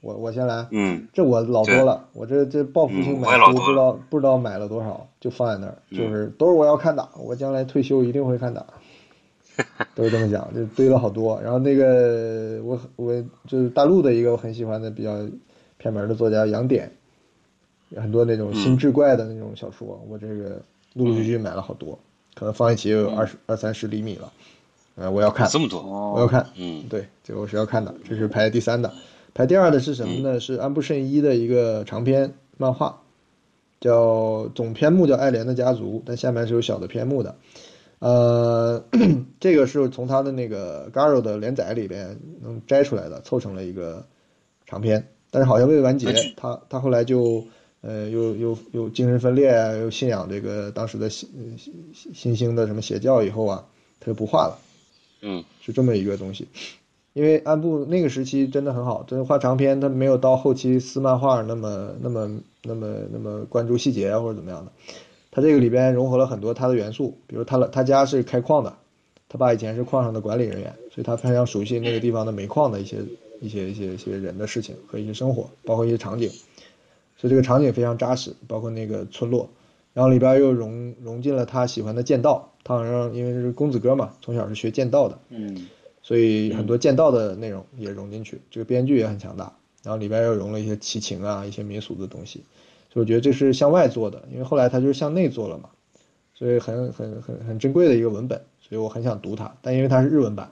[0.00, 0.66] 我我先来。
[0.72, 1.06] 嗯。
[1.12, 5.98] 这我老多了，我这这报复性嗯买我也老多书不知道不知道买了多少，就放在那儿，嗯。
[5.98, 8.66] 就是都是我要看的，我将来退休一定会看的，
[9.94, 11.40] 都是这么想，就堆了好多。
[11.40, 15.16] 然后那个我我就是大陆的一个我很喜欢的比较
[15.76, 16.90] 偏门的作家杨典，
[17.90, 20.60] 有很多那种新志怪的那种小说，我这个
[20.94, 21.96] 陆陆续续买了好多，
[22.34, 24.32] 可能放一起有二十二三十厘米了，
[24.98, 28.92] 呃，我要看，这么多，我要看，嗯对，这个我是要看的，这是排第三的。
[29.32, 30.40] 排第二的是什么呢？
[30.40, 33.02] 是安部慎一的一个长篇漫画，
[33.80, 37.36] 叫总篇目叫《爱莲的家族》，但下面是有小的篇目的。
[38.00, 38.84] 呃，
[39.38, 44.04] 这个是从他的那个 Garo 的连载里边能摘出来的，凑成了一个
[44.66, 46.12] 长篇，但是好像未完结。
[46.36, 47.44] 他他后来就
[47.82, 51.74] 呃又又又精神分裂啊，又信仰这个当时的新新
[52.14, 53.64] 新兴的什么邪教以后啊，
[54.00, 54.58] 他就不画了。
[55.20, 56.48] 嗯是这么一个东西。
[57.14, 64.70] 因为安部那个时期真的很好，真的画长篇，他没有到后期撕漫画那么那么那么那么关注细节啊或者怎么样的。
[65.30, 68.76] 他这个里边融合了很多他的元素，比如他他家是开矿的，
[69.28, 72.98] 他爸以前是矿上的管理人员，所以他非常熟悉那个地方的煤矿的一些
[73.40, 76.30] 一些一些一些人的事情和一些生活，包括一些场景。
[77.16, 79.48] 所以这个场景非常扎实，包括那个村落，
[79.92, 85.66] 然后里边又融融进了他喜欢的剑道，他好像因为是公子哥嘛，从小是学剑道的，嗯。
[86.00, 89.52] 所以很多剑道的内容也融进去，这个编剧也很强大，
[89.82, 92.44] 然后里边又融了一些奇情啊、一些民俗的东西，
[92.90, 95.68] 所以我觉得这是向外做的，因为后来他就是向内做了嘛，
[96.32, 100.50] 所以很很很很珍贵的一个文本，所以我很想读它，但因为它是日文版，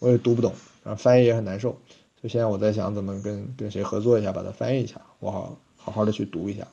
[0.00, 0.52] 我也读不懂，
[0.82, 1.70] 然后翻译也很难受，
[2.20, 6.66] 所以现在我在想怎么跟跟谁合作一下，把它翻译一下，我好好好的去读一下，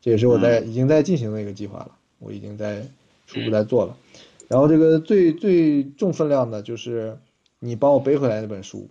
[0.00, 1.90] 这也是我在已经在进行的一个计划了，
[2.20, 2.86] 我已经在
[3.26, 3.96] 初步在做了。
[4.48, 7.16] 然后这个最最重分量的就是
[7.58, 8.88] 你帮我背回来那本书，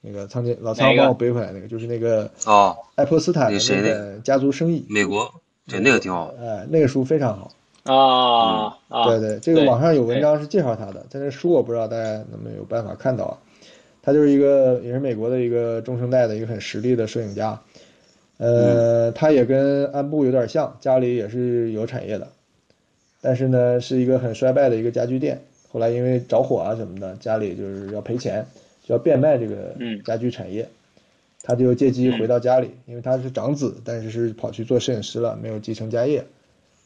[0.00, 5.30] 那个仓间老仓帮我背回来那个，就是那个哦，爱泼斯坦的那谁那个家族生意，美国，
[5.66, 6.34] 对那个挺好。
[6.40, 7.50] 哎，那个书非常好。
[7.84, 13.38] 啊啊，对对，这个网上有文章是介绍他的，但是书我不知道大家能不能有办法看到啊。
[14.02, 17.60] 他就是一个也是美国的一个中生代的一个很实力的摄影家，
[18.38, 22.28] 呃，他也跟安布有点像，家里也是有产业的，
[23.20, 28.46] 但是呢是一个很衰败的一个家具店，后来因为着火啊什么的，家里就是要赔钱，
[28.82, 30.68] 就要变卖这个嗯家具产业，
[31.42, 36.24] 他就借机回到家里，因为他是长子，但是是跑去做摄影师了，没有继承家业。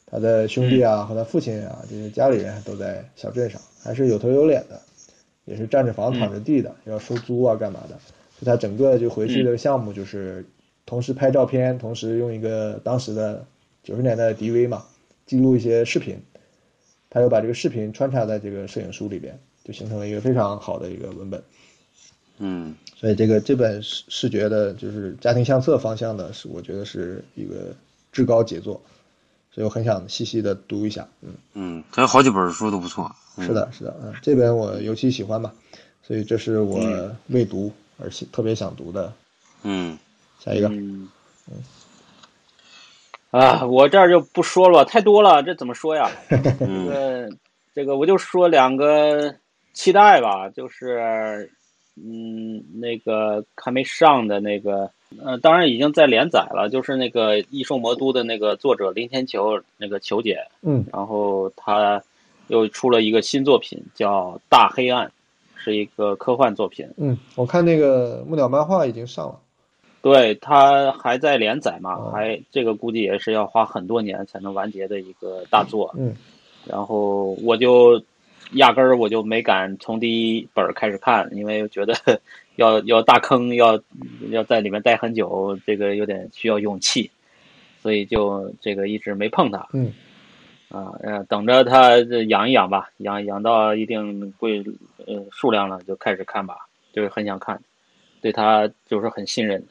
[0.06, 4.80] 他的兄弟啊和他父亲啊，就是家里人都在小镇上，还是有头有脸的，
[5.44, 7.96] 也是占着房躺着地的，要收租啊干嘛的。
[8.38, 10.44] 所以他整个就回去这个项目就是
[10.86, 13.44] 同时拍照片，同时用一个当时的
[13.82, 14.84] 九十年代的 DV 嘛，
[15.26, 16.20] 记录一些视频，
[17.10, 21.42] 他又把这个视频穿插在这个摄影书里边，就形成了一个非常好的一个文本。
[22.38, 27.74] 嗯所以这个这本视视觉的，就是家庭相册方向的，是我觉得是一个
[28.10, 28.82] 至高杰作，
[29.52, 31.08] 所以我很想细细的读一下。
[31.20, 33.14] 嗯，嗯，他有好几本书都不错。
[33.37, 35.52] 嗯是的，是的，嗯，这本我尤其喜欢吧，
[36.02, 36.80] 所以这是我
[37.28, 39.12] 未读而且特别想读的。
[39.62, 39.98] 嗯
[40.38, 41.08] 下一个，嗯，
[43.34, 46.08] 啊，我这儿就不说了，太多了，这怎么说呀？
[46.28, 47.28] 这 嗯个
[47.74, 49.34] 这个我就说两个
[49.72, 51.50] 期待吧，就是
[51.96, 54.88] 嗯，那个还没上的那个，
[55.20, 62.00] 呃，当然已经在连载了，就是那个《异兽魔都》的那个作者林天球那个球姐，嗯然后他
[62.46, 65.08] 又出了一个新作品叫《大黑暗》，
[65.56, 66.88] 是一个科幻作品。
[66.98, 69.40] 嗯，我看那个木鸟漫画已经上了。
[70.04, 75.90] 对，它还在连载嘛，哦还这个估计也是要花很多年才能完结的一个大作。
[75.96, 76.14] 嗯
[76.66, 78.02] 然后我就
[78.52, 81.94] 压根儿我就没敢从第一本儿开始看，因为觉得
[82.56, 83.80] 要要大坑，要
[84.30, 87.10] 要在里面待很久，这个有点需要勇气，
[87.82, 89.66] 所以就这个一直没碰它。
[89.72, 89.92] 嗯
[90.70, 91.96] 啊，呃，等着它
[92.28, 94.62] 养一养吧，养养到一定规
[95.06, 96.56] 呃数量了就开始看吧，
[96.92, 97.58] 就是很想看，
[98.20, 99.62] 对它就是很信任。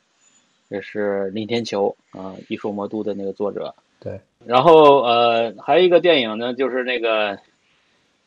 [0.73, 3.71] 这是林天球啊，《艺术魔都》的那个作者。
[3.99, 7.37] 对，然后呃，还有一个电影呢，就是那个，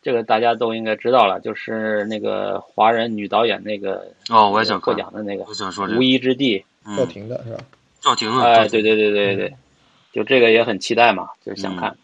[0.01, 6.57] 这个大家都应该知道了，就是那个华人女导演那个哦，我也想获，奖的那个我想说这《无个，依之地》。
[6.97, 7.59] 赵嗯，婷的是吧？
[8.01, 9.53] 赵婷啊，哎，对对对对对，
[10.13, 11.97] 就这个也很期待嘛，就是想嗯看。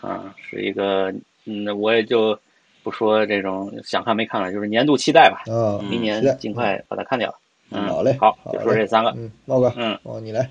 [0.00, 1.14] 啊，是一个，
[1.44, 2.36] 嗯，我也就
[2.82, 7.32] 不说这种想看没看了，就是年度期待吧，啊，嗯明年尽快把它看掉。
[7.70, 9.10] 嗯，好嘞好，就说这三个。
[9.10, 10.50] 嗯，茂哥，嗯，哦，你来，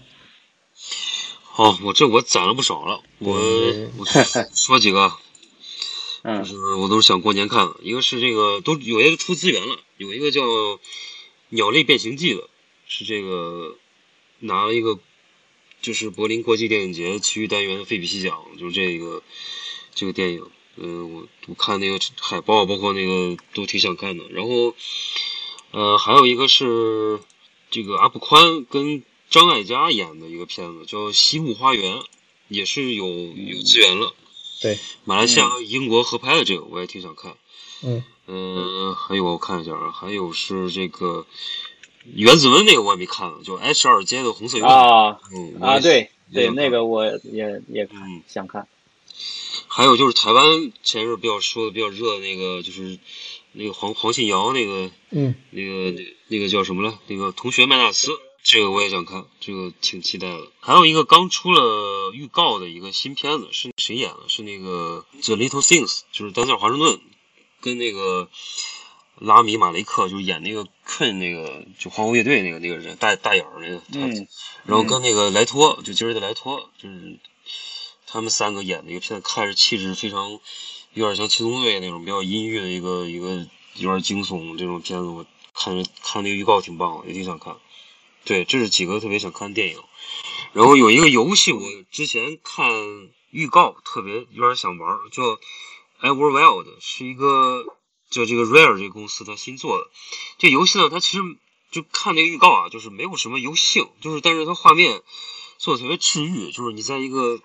[1.41, 3.89] 好，我这我攒了不少了，我对。
[3.97, 4.05] 我
[4.53, 5.19] 说几个啊，
[6.23, 6.43] 嗯。
[6.43, 10.41] 就是我都是想过年看的，一个是这个都有一个出资源了，有一个叫
[11.49, 12.49] 《鸟类变形记》的，
[12.87, 13.77] 是这个
[14.39, 14.99] 拿了一个
[15.81, 19.21] 就是柏林国际电影节其余单元的费比西奖，就是这个
[19.93, 24.23] 这个电影，嗯、我我看那个海报，包括那个都挺想看的。
[24.29, 24.75] 然后，
[25.73, 27.19] 呃，还有一个是
[27.71, 31.97] 这个阿布宽跟张艾嘉演的一个片子，叫《西木花园》，
[32.47, 34.13] 也是有有资源了。
[34.61, 37.35] 对，马来西亚和英国合拍的这个，我也挺想看。
[37.83, 41.25] 嗯，嗯，还有我看一下啊，还有是这个
[42.05, 44.73] 原子文那个我也没看，就 H 二街的红色游艇。
[44.73, 48.67] 啊嗯啊，对对，那个我也也嗯，想看。
[49.75, 52.99] 还有就是台湾前一阵比较说的比较热的那个，就是
[53.53, 56.99] 那个黄黄信尧那个嗯，那个那那个叫什么了？
[57.07, 58.11] 那个同学麦纳斯，
[58.43, 60.47] 这个我也想看，这个挺期待的。
[60.59, 64.19] 还有一个刚出了预告的一个新片子，是谁演的？
[64.27, 66.99] 是那个《The Little Things》，就是丹尼尔华盛顿
[67.59, 68.29] 跟那个
[69.17, 74.27] 拉米马雷克，就是演那个 Queen 那个就皇后乐队那个那个人，大大眼儿那个，嗯
[74.65, 77.17] 然后跟那个莱托，就今儿的莱托，就是
[78.07, 80.39] 他们三个演的一个片子，看着气质非常
[80.93, 87.57] 有点像七宗罪那种比较阴郁的一个一个有点惊悚这种片子，我看着看那个预告挺棒的，也挺想看。
[88.25, 89.79] 对，这是几个特别想看的电影。
[90.53, 91.61] 然后有一个游戏，我
[91.91, 92.65] 之前看
[93.31, 95.23] 预告特别有点想玩，叫
[96.01, 97.65] 《Everwild》，是一个
[98.09, 99.89] 就这个 Rare 这个公司它新做的。
[100.37, 101.23] 这游戏呢，它其实
[101.71, 105.01] 就看那个预告啊，就是没有什么游戏性，就是但是它画面
[105.57, 107.41] 做的特别治愈，就是你在一个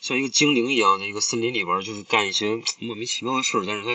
[0.00, 3.92] 像一个精灵一样的一个森林里边儿，就是干一些莫名其妙的事儿，但是它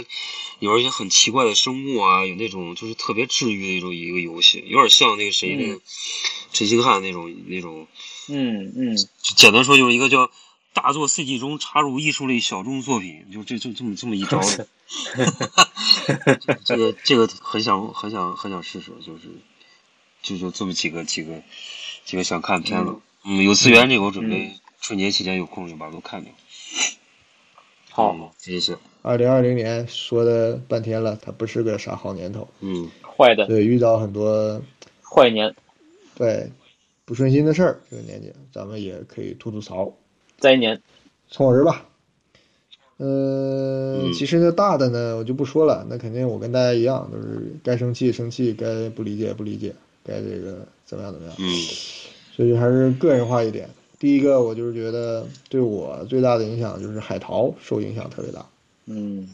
[0.60, 5.82] 里边一些很奇怪的生物啊，有那种就是特别治愈的一种一个游戏，有点像那个谁那个
[6.52, 7.88] 陈星汉那种那种，
[8.28, 8.98] 嗯嗯
[9.36, 10.30] 简单说就是一个叫。
[10.76, 14.68] 大作 CG 中插入艺术类小众作品，就这就这么这么一招的，
[16.66, 19.30] 这个这个很想很想很想试试，就是
[20.24, 21.44] 就就这么几个几个
[22.06, 23.00] 几个想看片子。
[23.24, 26.34] 嗯，有资源这个我准备春节期间有空就把它都看掉。
[27.90, 28.76] 好嗯，谢谢。
[29.02, 34.62] 二零二零年说的半天了，它不是个啥好年头，嗯坏的对，遇到很多
[35.02, 35.56] 坏年
[36.16, 36.52] 对
[37.06, 39.94] 不顺心的事儿，这个年纪咱们也可以吐吐槽。
[40.38, 40.82] 灾年。
[41.30, 41.86] 从我这儿吧。
[42.98, 45.88] 呃，嗯其实呢，大的呢，我就不说了。
[45.90, 51.38] 那肯定我跟大家一样，都是该生气生气，该不理解不理解，该这个怎么样怎么样。
[51.40, 51.46] 嗯
[52.36, 53.70] 所以还是个人化一点。
[54.04, 58.46] 第一个，我就是觉得对我最大的影响就是海淘受影响特别大。
[58.86, 59.30] 嗯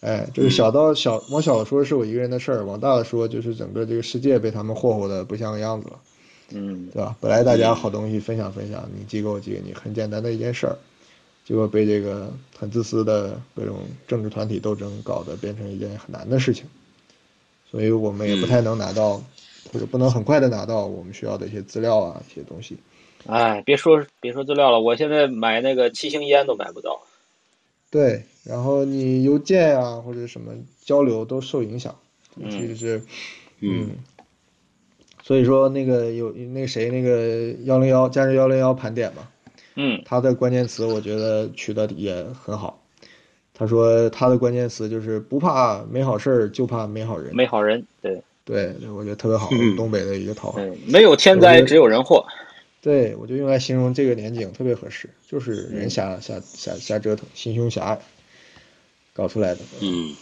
[0.00, 6.00] 哎，这个小到小，往小了说是我一个人的事儿，往大了说就是整个这个世界被他们霍霍的不像个样子了。
[6.52, 7.14] 嗯对吧？
[7.20, 10.78] 本来大家好东西分享分享，你寄给我寄给你，很简单的一件事儿，
[11.44, 16.64] 结果被这个很自私的各种政治团体斗争搞得变成一件很难的事情，
[17.70, 19.22] 所以我们也不太能拿到，
[19.70, 22.78] 或者不能很快的拿到我们需要的一些资料啊，一些东西。
[23.26, 27.00] 哎，别说别说资料了，我现在买那个七星烟都买不到。
[27.90, 31.94] 对，然后你邮件啊或者什么交流都受影响，
[32.36, 33.02] 嗯其实是，
[33.60, 33.90] 嗯
[35.22, 39.28] 所以说那个有那个谁那个幺零幺加入幺零幺盘点嘛，
[39.76, 42.80] 嗯他的关键词我觉得取得也很好。
[43.56, 47.34] 他说他的关键词就是不怕没好事儿，就怕没好人。
[47.34, 50.60] 没好人，对对，我觉得特别好，嗯东北的一个套话。
[50.60, 52.26] 对，没有天灾，只有人祸。
[52.84, 57.98] 对，我就用来形容这个年景特别合适，就是人瞎瞎瞎瞎折腾，心胸狭隘，
[59.14, 59.62] 搞出来的。
[59.80, 60.14] 嗯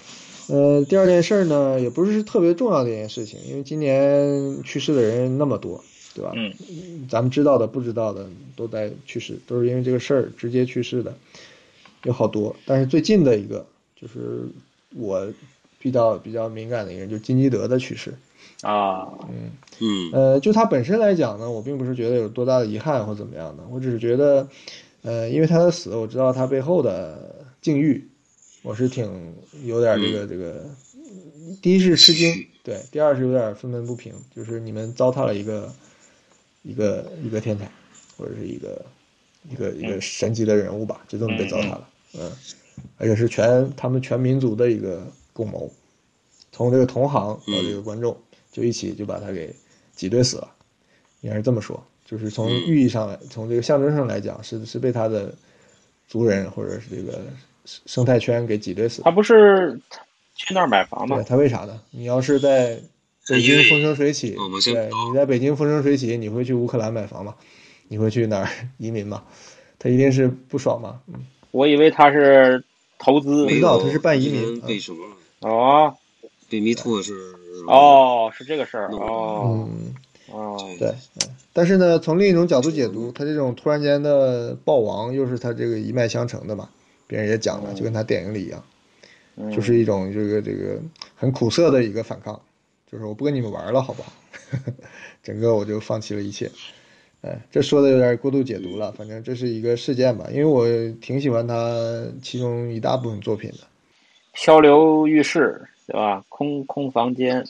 [0.46, 5.82] 呃，第二件事呢，也不是特别重要的一件事情，因为今年去世的人那么多，
[6.14, 6.32] 对吧？
[6.36, 11.12] 嗯咱们知道的、不知道的都在去世，都是因为这个事儿直接去世的，
[12.04, 12.54] 有好多。
[12.64, 13.66] 但是最近的一个，
[14.00, 14.46] 就是
[14.94, 15.28] 我
[15.80, 18.14] 比较比较敏感的一个人，就是金基德的去世。
[18.62, 19.50] 啊，嗯。
[19.80, 20.10] 嗯。
[20.12, 24.48] 呃，就他本身来讲呢，我并不是觉得有多大的遗憾或怎么样的，我只是觉得，
[25.02, 28.08] 呃，因为他的死，我知道他背后的境遇，
[28.62, 30.64] 我是挺有点这个这个，
[31.60, 35.72] 第一是吃惊，对，第二是有点愤愤不平，就是你们糟蹋了一个
[36.62, 37.70] 一个一个天才，
[38.16, 38.84] 或者是一个
[39.50, 41.88] 一个一个神级的人物吧，就这么被糟蹋了。
[42.14, 42.30] 嗯，
[42.98, 45.68] 而且是全他们全民族的一个共谋，
[46.52, 48.16] 从这个同行到这个观众，
[48.52, 49.52] 就一起就把他给
[49.96, 50.48] 挤兑死了，
[51.22, 51.82] 应该是这么说。
[52.04, 55.34] 就是从寓意上来，从这个象征上来讲，是是被他的
[56.06, 57.12] 族人或者是这个
[57.64, 59.00] 生生态圈给挤兑死。
[59.02, 59.80] 他不是
[60.34, 61.24] 去那儿买房吗对，？
[61.24, 61.80] 他为啥呢？
[61.90, 62.78] 你要是在
[63.26, 67.34] 北京风生水起，对，你在北京风生水起，你会去乌克兰买房吗？
[67.88, 69.24] 你会去哪儿 移民吗？
[69.78, 71.00] 他一定是不爽嘛。
[71.06, 72.62] 嗯，我以为他是
[72.98, 75.06] 投资没有，知道他是办移民被什么？
[75.40, 75.96] 哦
[76.50, 77.14] 被迷途是
[77.68, 79.94] 哦，是这个事儿弄哦嗯，
[80.30, 81.28] 哦，对，嗯。
[81.52, 86.68] 但是呢，从另一种角度解读，他这种突然间的暴亡，又是他这个一脉相承的嘛。
[87.06, 88.64] 别人也讲了，就跟他电影里一样，
[89.36, 90.80] 嗯就是一种这个这个
[91.14, 92.40] 很苦涩的一个反抗，
[92.90, 94.12] 就是我不跟你们玩了，好不好？
[95.22, 96.50] 整个我就放弃了一切。
[97.20, 100.66] 哎，这说的有点过度解读了，反正这是一个事件吧，因为我
[101.00, 103.58] 挺喜欢他其中一大部分作品的。
[104.32, 105.60] 漂流浴室
[105.92, 106.24] 对吧？
[106.30, 107.44] 空空房间，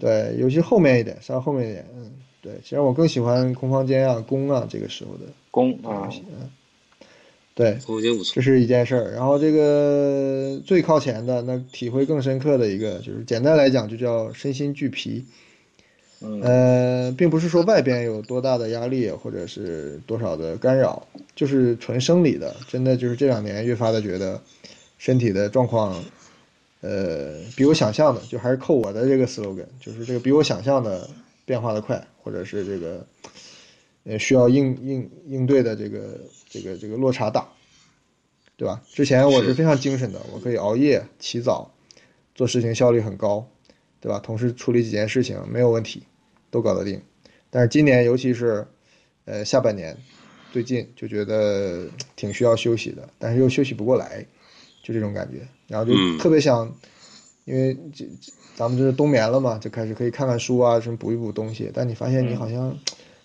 [0.00, 6.48] 对，尤其后面一点，稍微后面一点，嗯，对，其实我更喜欢空房间啊、宫啊这个时候的宫啊嗯，
[7.54, 8.40] 对，空间不错这。
[8.40, 9.12] 是一件事儿。
[9.12, 15.26] 然后这个最靠前的，那体会更深刻的一个，就是简单来讲就叫身心俱疲。
[16.20, 22.56] 嗯呃，并不是说外边有多大的压力或者是多少的干扰，就是纯生理的。
[22.66, 24.40] 真的就是这两年越发的觉得
[24.96, 26.02] 身体的状况，
[26.80, 31.10] 呃，比我想象的，就还是扣我的这个 slogan，就是这个比我想象的
[31.44, 33.04] 变化的快，或者是这个
[34.04, 37.48] 呃需要应应应对的这个这个这个落差大，
[38.56, 38.80] 对吧？
[38.92, 41.74] 之前我是非常精神的，我可以熬夜起早，
[42.34, 43.48] 做事情效率很高，
[44.00, 44.20] 对吧？
[44.20, 46.04] 同时处理几件事情没有问题，
[46.50, 47.02] 都搞得定。
[47.50, 48.64] 但是今年，尤其是
[49.24, 49.96] 呃下半年，
[50.52, 54.24] 最近就觉得挺需要休息的，但是又休息不过来，
[54.84, 55.46] 就这种感觉。
[55.68, 56.74] 然后就嗯特别想，
[57.44, 61.70] 因为这这咱们这是冬眠了嘛，就开始可以看看书啊，什么补一补东西。
[61.72, 62.76] 但你发现你好像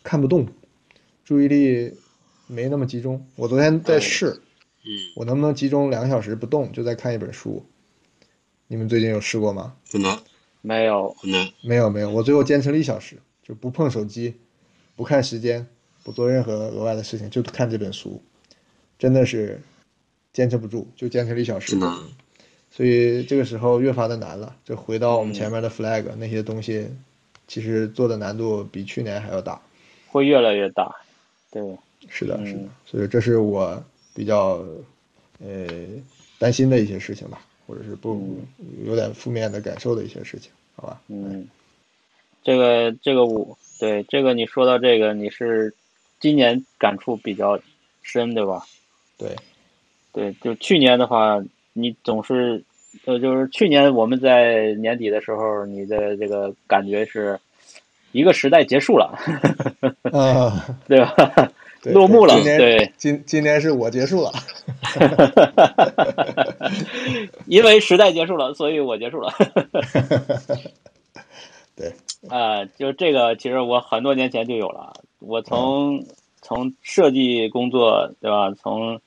[0.03, 0.47] 看不动，
[1.25, 1.91] 注意力
[2.45, 3.25] 没那么集中。
[3.35, 4.41] 我昨天在试，
[4.83, 7.65] 嗯，我能不能集中两个小时不动，就在看一本书？
[8.67, 9.75] 你们最近有试过吗？
[9.91, 10.19] 不能，
[10.61, 11.51] 没有，不能。
[11.63, 14.35] 没有没有，我最后坚持了一小时，就不碰手机，
[14.95, 15.65] 不看时间，
[16.03, 18.21] 不做任何额外的事情，就看这本书，
[18.99, 19.61] 真的是
[20.31, 21.79] 坚持不住，就坚持了一小时真。
[21.79, 21.97] 的，
[22.75, 24.55] 所以这个时候越发的难了。
[24.65, 26.89] 就回到我们前面的 flag，、那些东西，
[27.47, 29.61] 其实做的难度比去年还要大。
[30.07, 30.91] 会越来越大，
[31.51, 31.61] 对，
[32.09, 33.83] 是的，嗯是的，所以这是我
[34.15, 34.63] 比较
[35.39, 35.67] 呃
[36.39, 38.39] 担心的一些事情吧，或者是不
[38.85, 41.01] 有点负面的感受的一些事情，好吧？
[41.09, 41.47] 嗯，
[42.43, 45.73] 这个这个我对这个你说到这个，你是
[46.19, 47.59] 今年感触比较
[48.01, 48.65] 深，对吧？
[49.17, 49.35] 对，
[50.11, 52.63] 对，就去年的话，你总是，
[53.05, 57.39] 呃，就是去年我们在年底的时候，你的这个感觉是
[58.11, 59.17] 一个时代结束了，
[60.11, 61.13] 啊，对吧？
[61.81, 64.31] 对 落幕了对今今年是我结束了，
[67.45, 69.33] 因为时代结束了，所以我结束了。
[71.75, 71.91] 对，
[72.29, 74.93] 啊、就这个，其实我很多年前就有了。
[75.19, 76.05] 我从、
[76.41, 78.53] 从设计工作，对吧？
[78.61, 79.01] 从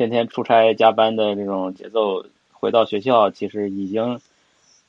[0.00, 4.18] 天天出差加班的这种节奏，回到学校，其实已经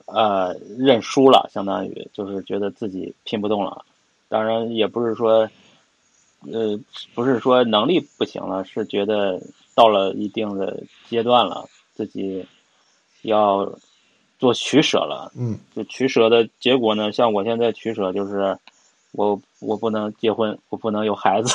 [0.05, 3.83] 呃认输了，相当于就是觉得自己拼不动了。
[4.29, 5.49] 当然，也不是说
[6.49, 6.79] 呃
[7.13, 9.41] 不是说能力不行了，是觉得
[9.75, 12.45] 到了一定的阶段了，自己
[13.23, 13.69] 要
[14.39, 15.29] 做取舍了。
[15.35, 18.57] 嗯就取舍的结果呢，像我现在取舍就是，
[19.11, 21.53] 我我不能结婚，我不能有孩子，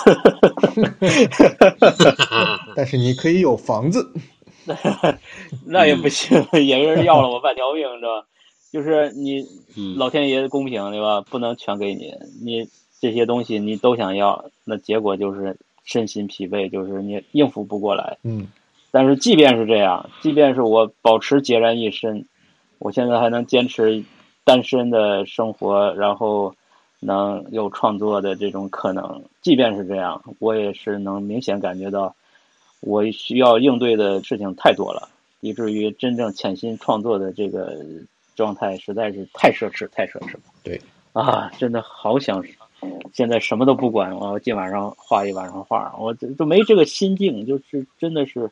[2.77, 4.13] 但是你可以有房子，
[5.65, 8.27] 那也不行，也是要了我半条命，知道吧？
[8.73, 9.41] 就是你
[9.77, 11.21] 嗯，老天爷公平，对吧？
[11.23, 12.13] 不能全给你，
[12.45, 12.69] 你
[13.01, 18.19] 这些东西你都想要，那结果就是身心疲惫，就是你应付不过来。
[18.23, 18.49] 嗯
[18.91, 22.27] 但是即便是这样，即便是我保持孑然一身，
[22.79, 24.03] 我现在还能坚持
[24.45, 26.55] 单身的生活，然后
[27.01, 29.23] 能有创作的这种可能。
[29.43, 32.15] 即便是这样，我也是能明显感觉到，
[32.81, 35.09] 我需要应对的事情太多了，
[35.41, 37.79] 以至于真正潜心创作的这个
[38.35, 40.41] 状态实在是太奢侈，太奢侈了。
[40.63, 40.81] 对
[41.13, 42.45] 啊，真的好想
[43.15, 48.51] 现在什么都不管，我今晚上画一晚上画，我就就没这个心境，就是真的是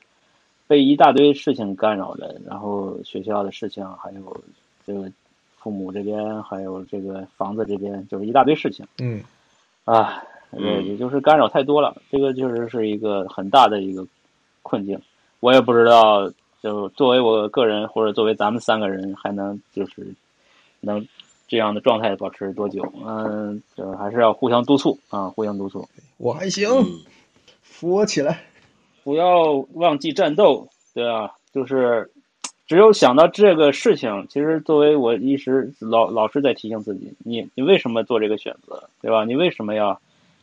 [0.66, 4.36] 被一大堆事情干扰了，然后学校的事情，还有
[4.86, 5.12] 这个
[5.64, 9.20] 父母这边，还有这个房子这边，就是一大堆事情嗯
[9.84, 10.22] 啊。
[10.56, 14.06] 对，也就是干扰太多了，这个确实是一个很大的一个
[14.62, 14.96] 困境。
[15.40, 16.30] 我也不知道，
[16.62, 20.14] 就作为我个人或者作为咱们三个人，还能就是
[20.78, 21.04] 能
[21.48, 22.84] 这样的状态保持多久？
[23.04, 25.84] 嗯，就还是要互相督促啊，互相督促。
[26.18, 26.84] 我还行，嗯
[27.60, 28.44] 扶我起来。
[29.02, 32.08] 不要忘记战斗，对啊，就是
[32.66, 39.24] 只有想到这个事情，其实作为我一时老老是在提醒自己，你你为什么做这个选择，对吧？
[39.24, 40.00] 你为什么要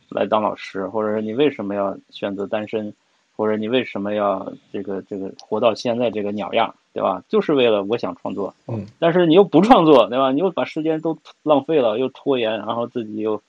[0.08, 2.94] 来当老师，或者是你为什么要选择单身，
[3.36, 7.22] 或者你为什么要这个这个活到现在这个鸟样，对吧？
[7.28, 10.30] 就是为了我想创作，嗯，但是你又不创作，对吧？
[10.30, 13.42] 你又把时间都浪费了，又拖延，然后自己又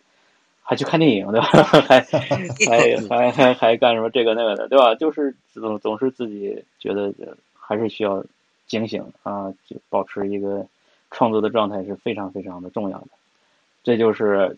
[0.64, 1.46] 还去看电影，对吧？
[1.88, 2.02] 还
[2.68, 4.96] 还还还还干什么这个那个的，对吧？
[4.96, 7.14] 就是总总是自己觉得
[7.54, 8.24] 还是需要
[8.68, 10.66] 警醒啊，就保持一个
[11.12, 13.08] 创作的状态是非常非常的重要的，
[13.84, 14.58] 这就是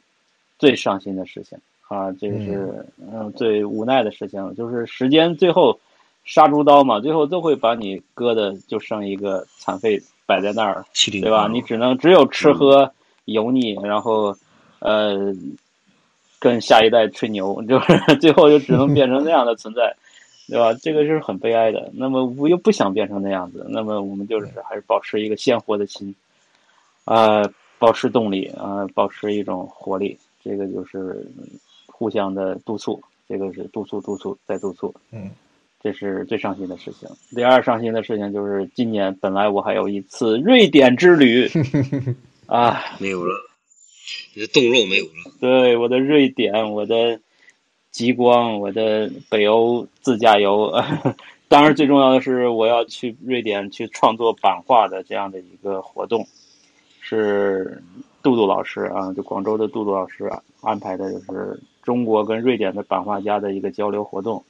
[0.58, 3.32] 最伤心的事情啊，这是嗯。
[3.34, 5.80] 最无奈的事情，就是时间最后
[6.24, 10.86] 杀猪刀嘛，最后都会把你割的就剩一个残废摆在那儿，
[11.22, 11.48] 对吧？
[11.52, 12.92] 你只能只有吃喝
[13.26, 14.36] 油腻，然后
[14.80, 15.34] 呃，
[16.40, 19.96] 跟下一代吹牛，就是 最后就只能变成那样的存在，
[20.48, 20.74] 对吧？
[20.82, 21.90] 这个是很悲哀的。
[21.94, 26.14] 那么我又不想变成那样子，那么我们就是还是保持一个鲜活的心，
[27.04, 27.42] 啊、
[27.80, 31.26] 保持动力啊、保持一种活力，这个就是
[31.88, 35.32] 互相的督促，这个是督促督促再督促，嗯，
[35.82, 37.10] 这是最伤心的事情。
[37.36, 41.50] 第二伤心的事情就是今年本来我还有一次瑞典之旅，
[42.46, 43.34] 啊，没有了，
[44.36, 45.32] 你的冻肉没有了。
[45.40, 47.20] 对我的瑞典，我的
[47.96, 50.70] 极光，我的北欧自驾游，
[51.48, 56.28] 当然最重要的是我要去瑞典去创作版画的这样的一个活动，
[57.00, 57.82] 是
[58.22, 60.30] 杜杜老师啊，就广州的杜杜老师
[60.60, 64.44] 安排的，就是中国跟瑞典的版画家的一个交流活动，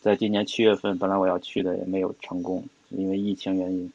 [0.00, 3.92] 在今年七月份，本来我要去的也没有成功，因为疫情原因，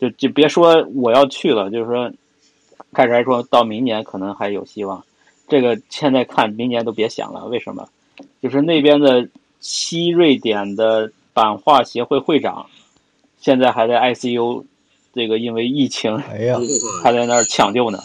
[0.00, 2.10] 就就别说我要去了，就是说
[2.92, 5.04] 开始还说到明年可能还有希望。
[5.46, 7.88] 这个现在看明年都别想了，为什么？
[8.40, 9.28] 就是那边的
[9.60, 12.66] 西瑞典的版画协会会长，
[13.38, 14.64] 现在还在 ICU，
[15.12, 16.58] 这个因为疫情哎呀，
[17.02, 17.98] 还在那儿抢救呢，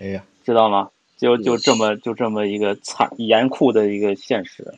[0.00, 0.90] 哎呀，知道吗？
[1.16, 4.74] 就就这么就这么一个惨严酷的一个现实，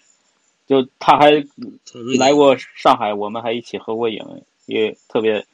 [0.67, 1.31] 就他还
[2.19, 4.25] 来过上海，我们还一起合过影，
[4.67, 5.47] 也特别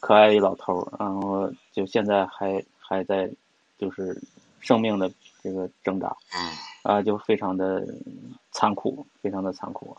[0.00, 3.30] 可爱一老头儿，然后就现在还还在
[3.78, 4.18] 就是
[4.60, 5.10] 生命的
[5.42, 6.16] 这个挣扎。
[6.82, 7.86] 嗯，啊，就非常的
[8.52, 9.96] 残酷，非常的残酷。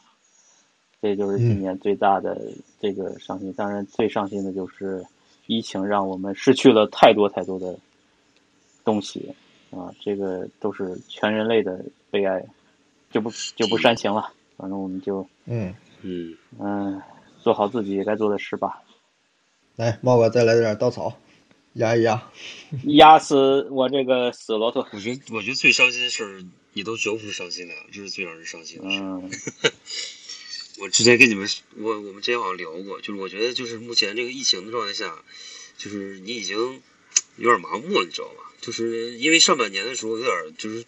[1.01, 2.39] 这就是今年最大的
[2.79, 3.51] 这个伤心。
[3.53, 5.03] 当然，最伤心的就是
[5.47, 7.77] 疫情让我们失去了太多太多的
[8.83, 9.33] 东西
[9.71, 12.43] 啊，这个都是全人类的悲哀，
[13.09, 14.31] 就不就不煽情了。
[14.57, 15.73] 反正我们就嗯，
[16.03, 17.01] 嗯，嗯、
[17.39, 18.83] 做好自己该做的事吧，
[19.75, 21.11] 来，茂哥再来点稻草，
[21.73, 22.21] 压一压。
[22.83, 24.85] 压死我这个死骆驼。
[24.93, 28.97] 我觉得我觉得最伤心的事儿，你都觉不出伤心来，这是最让人伤心的事。
[28.99, 29.31] 嗯
[30.79, 31.47] 我之前跟你们，
[31.77, 35.23] 我我们之前好像聊过，就是我觉得就是目前这个疫情的状态下，
[35.77, 36.81] 就是你已经
[37.35, 38.51] 有点麻木了，你知道吧？
[38.61, 40.83] 就是因为上半年的时候有点就是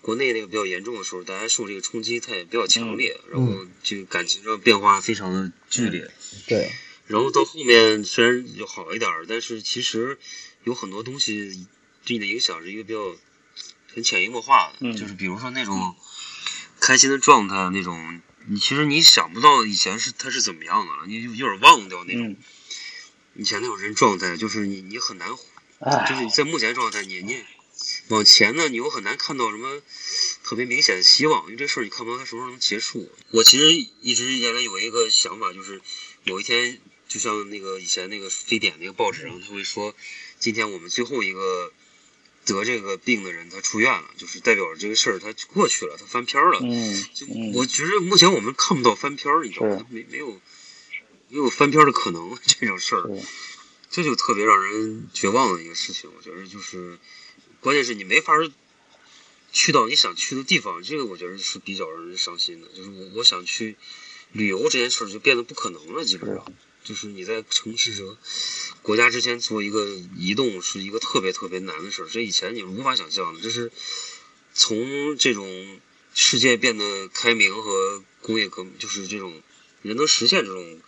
[0.00, 6.10] 国内那个比较严重的时候，大家受这个冲击它也比较强烈，然后就感情上变化非常的剧烈。
[6.46, 6.70] 对，
[7.06, 10.16] 然后到后面虽然有好一点儿，但是其实
[10.64, 11.66] 有很多东西
[12.06, 13.16] 对你的影响是一个比较
[13.96, 14.94] 很潜移默化的，嗯。
[14.94, 15.96] 就是比如说那种
[16.78, 22.36] 开心的状态，那种你其实你想不到以前是他是怎么样的了，你就有点忘掉那种嗯，
[23.36, 25.30] 以前那种人状态，就是你你很难，
[26.06, 27.42] 就是在目前状态你你
[28.08, 29.80] 往前呢，你又很难看到什么
[30.44, 33.10] 特别明显的希望，因为这事儿你看不到它什么时候能结束。
[33.30, 33.72] 我其实
[34.02, 35.80] 一直原来有一个想法，就是
[36.24, 36.78] 有一天，
[37.08, 39.94] 就像那个以前那个非典那个报纸上，他会说，
[40.38, 41.72] 今天我们最后一个
[42.46, 46.60] 得这个病的人他出院了，就是代表着这个事儿他过去了，他翻篇儿了。
[46.62, 49.94] 嗯就嗯我觉得目前我们看不到翻篇儿，你知道吗是？
[49.94, 50.40] 没没有
[51.28, 53.10] 没有翻篇儿的可能， 这种事儿。
[53.88, 56.10] 这就特别让人绝望的一个事情。
[56.16, 56.98] 我觉得就是，
[57.60, 58.50] 关键是你没法儿
[59.52, 62.68] 去到你想去的地方，这个我觉得是比较让人伤心的。
[62.74, 63.76] 就是我我想去
[64.32, 66.44] 旅游这件事儿就变得不可能了，基本上
[66.84, 68.18] 就是你在城市和
[68.86, 69.84] 国家之间做一个
[70.16, 73.40] 移动是一个特别特别难的事儿，这以前你是无法想象的。
[73.40, 73.72] 这是
[74.54, 75.80] 从这种
[76.14, 79.42] 世界变得开明和工业革命，就是这种
[79.82, 80.80] 人能实现这种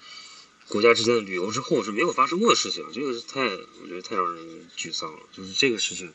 [0.69, 5.19] 国家之间的旅游之后是没有发生过的事情，这个是太我觉得太让人沮丧了。
[5.33, 6.15] 就是这个事情，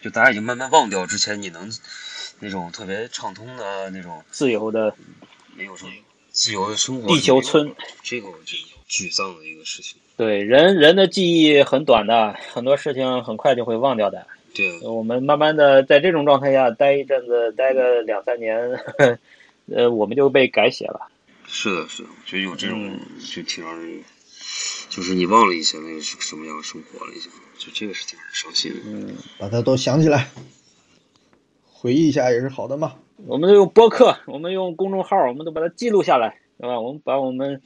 [0.00, 1.70] 就大家已经慢慢忘掉之前你能
[2.38, 4.96] 那种特别畅通的那种，自由的
[5.54, 5.92] 没有什么
[6.30, 7.08] 自由的生活。
[7.08, 9.98] 地球村，这个我觉得沮丧的一个事情。
[10.20, 14.26] 对人人的记忆很短的，很多事情很快就会忘掉的。
[14.54, 18.54] 对，我们慢慢的在这种状态下待一阵子，待个两三年，
[19.74, 21.08] 呃，我们就被改写了。
[21.46, 22.98] 是的，是的，我觉得有这种
[23.34, 23.98] 就挺让人，
[24.90, 28.78] 就是你忘了以前那个是什么样的生活了，已经，就这个是挺让人伤心的。
[28.84, 30.28] 嗯，把它都想起来，
[31.66, 32.92] 回忆一下也是好的嘛。
[33.26, 36.78] 我们都用播客，我们用公众号，我们都把它记录下来，对吧？
[36.78, 37.58] 我们把我们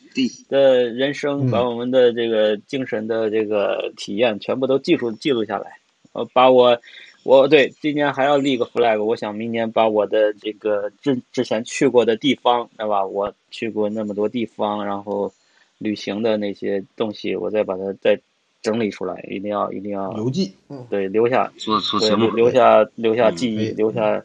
[0.49, 5.79] 的人生，嗯把我们的这个精神的这个体验，全部都记录记录下来。
[6.13, 6.81] 呃，把我，
[7.25, 13.05] 我对今年还要立个 flag，我想明年把我的这个之之前去过的地方，对吧？
[13.05, 15.33] 我去过那么多地方，然后
[15.79, 18.21] 旅行的那些东西，我再把它再
[18.63, 24.25] 整理出来，一定要一定要留记，嗯，对留下对做做节目，留下留下嗯记忆，留下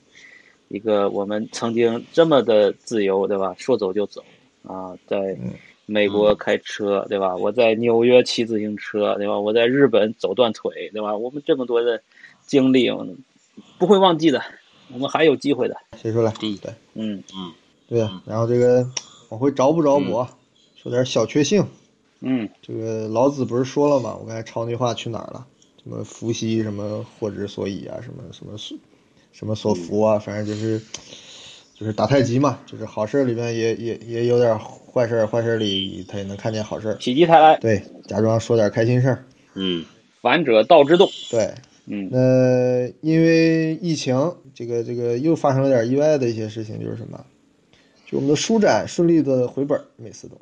[0.67, 3.55] 一个我们曾经这么的自由，对吧？
[3.57, 4.23] 说走就走
[4.63, 5.53] 啊，在嗯
[5.85, 7.35] 美国开车，对吧？
[7.35, 9.39] 我在纽约骑自行车，对吧？
[9.39, 11.15] 我在日本走断腿，对吧？
[11.17, 12.01] 我们这么多的
[12.45, 13.17] 经历，我们
[13.77, 14.41] 不会忘记的，
[14.93, 15.75] 我们还有机会的。
[15.97, 16.31] 谁说来。
[16.31, 17.53] 嗯对嗯嗯
[17.87, 18.87] 对啊，然后这个
[19.29, 20.37] 往回找补找补，啊，
[20.75, 21.65] 说点小确幸。
[22.21, 24.15] 嗯这个老子不是说了吗？
[24.19, 25.47] 我刚才抄那话去哪儿了？
[25.81, 28.77] 什么伏羲，什么祸之所以啊，什么什么所
[29.31, 30.79] 什么所伏啊，反正就是
[31.79, 36.93] 就是打太极嘛，就是好事儿里面也也也有点坏事儿，坏事儿里他也能看见好事儿。
[36.95, 39.23] 否极泰来，对，假装说点开心事儿。
[39.55, 39.85] 嗯
[40.21, 41.09] 反者道之动。
[41.31, 41.53] 对，
[41.85, 47.23] 嗯那因为疫情，这个这个又发生了点意外的一些事情，就是什么？
[48.05, 50.35] 就我们的书展顺利的回本儿，每次都。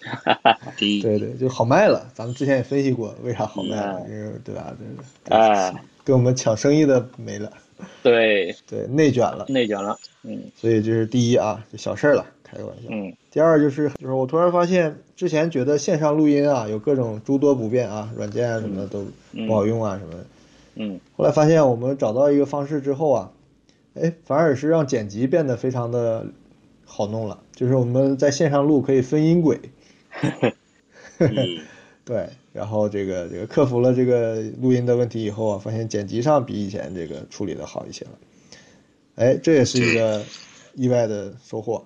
[0.00, 2.10] 哈哈，对对，就好卖了。
[2.14, 4.74] 咱们之前也分析过为啥好卖了，嗯因为对吧？
[4.78, 4.86] 对
[5.24, 7.52] 对，哎，跟我们抢生意的没了，
[8.02, 9.44] 对，对，内卷了。
[9.48, 9.96] 内卷了。
[10.28, 12.88] 嗯所以这是第一啊，就小事儿了，开个玩笑。
[12.90, 19.06] 嗯第二就是就是我突然发现，之前觉得线上录音啊有各种诸多不便啊，软件啊什么的都
[19.46, 20.26] 不好用啊什么的。
[20.74, 23.32] 嗯后来发现我们找到一个方式之后啊，
[23.94, 26.26] 哎，反而是让剪辑变得非常的
[26.84, 27.40] 好弄了。
[27.54, 29.60] 就是我们在线上录可以分音轨，
[31.18, 31.58] 嗯
[32.04, 38.12] 对，然后这个这个克服了这个录音的问题以后啊，发现剪辑上比以前这个处理的好一些了。
[39.18, 40.22] 哎，这也是一个
[40.74, 41.84] 意外的收获，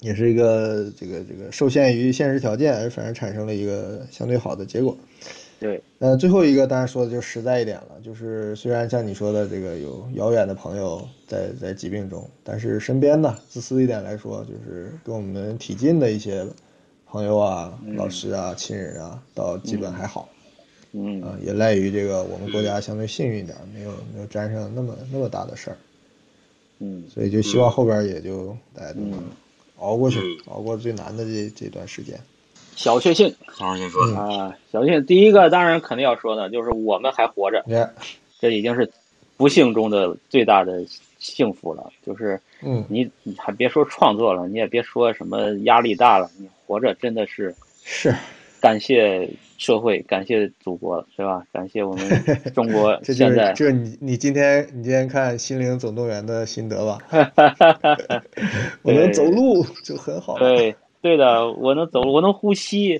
[0.00, 4.96] 也是一个这个这个受限于现实条件而反而产生了一个相对好的结果。
[5.60, 16.44] 对，呃，最后一个当然说的就实在一点了，就是虽然像你说的这个有遥远的朋友在在疾病中，但是身边呢，自私一点来说，就是跟我们挺近的一些
[17.06, 20.28] 朋友啊、老师啊、亲人啊，倒基本还好。
[20.92, 25.76] 嗯啊，也赖于这个我们国家相对幸运一点，没有没有沾上那么那么大的事儿，
[26.80, 27.04] 嗯。
[27.08, 29.30] 所以就希望后边也就大家都能嗯。
[29.78, 30.52] 熬过去，嗯。
[30.52, 32.18] 熬过最难的这这段时间。
[32.76, 33.34] 小确幸
[34.16, 35.04] 啊，小确幸。
[35.04, 37.62] 第一个当然肯定要说的，就是我们还活着，
[38.38, 38.90] 这已经是
[39.36, 40.82] 不幸中的最大的
[41.18, 41.90] 幸福了。
[42.06, 47.54] 就是嗯，你你还别说创作了，你也别说什么压力大了，你活着真的是
[47.84, 48.14] 是，
[48.60, 49.28] 感谢
[49.60, 51.44] 社会，感谢祖国，是吧？
[51.52, 52.08] 感谢我们
[52.54, 56.98] 中国 这就是现在这是你你今天你今天看《心灵总动员》的心得吧？
[58.82, 60.38] 我能走路就很好。
[60.38, 62.98] 对对的，我能走，我能呼吸，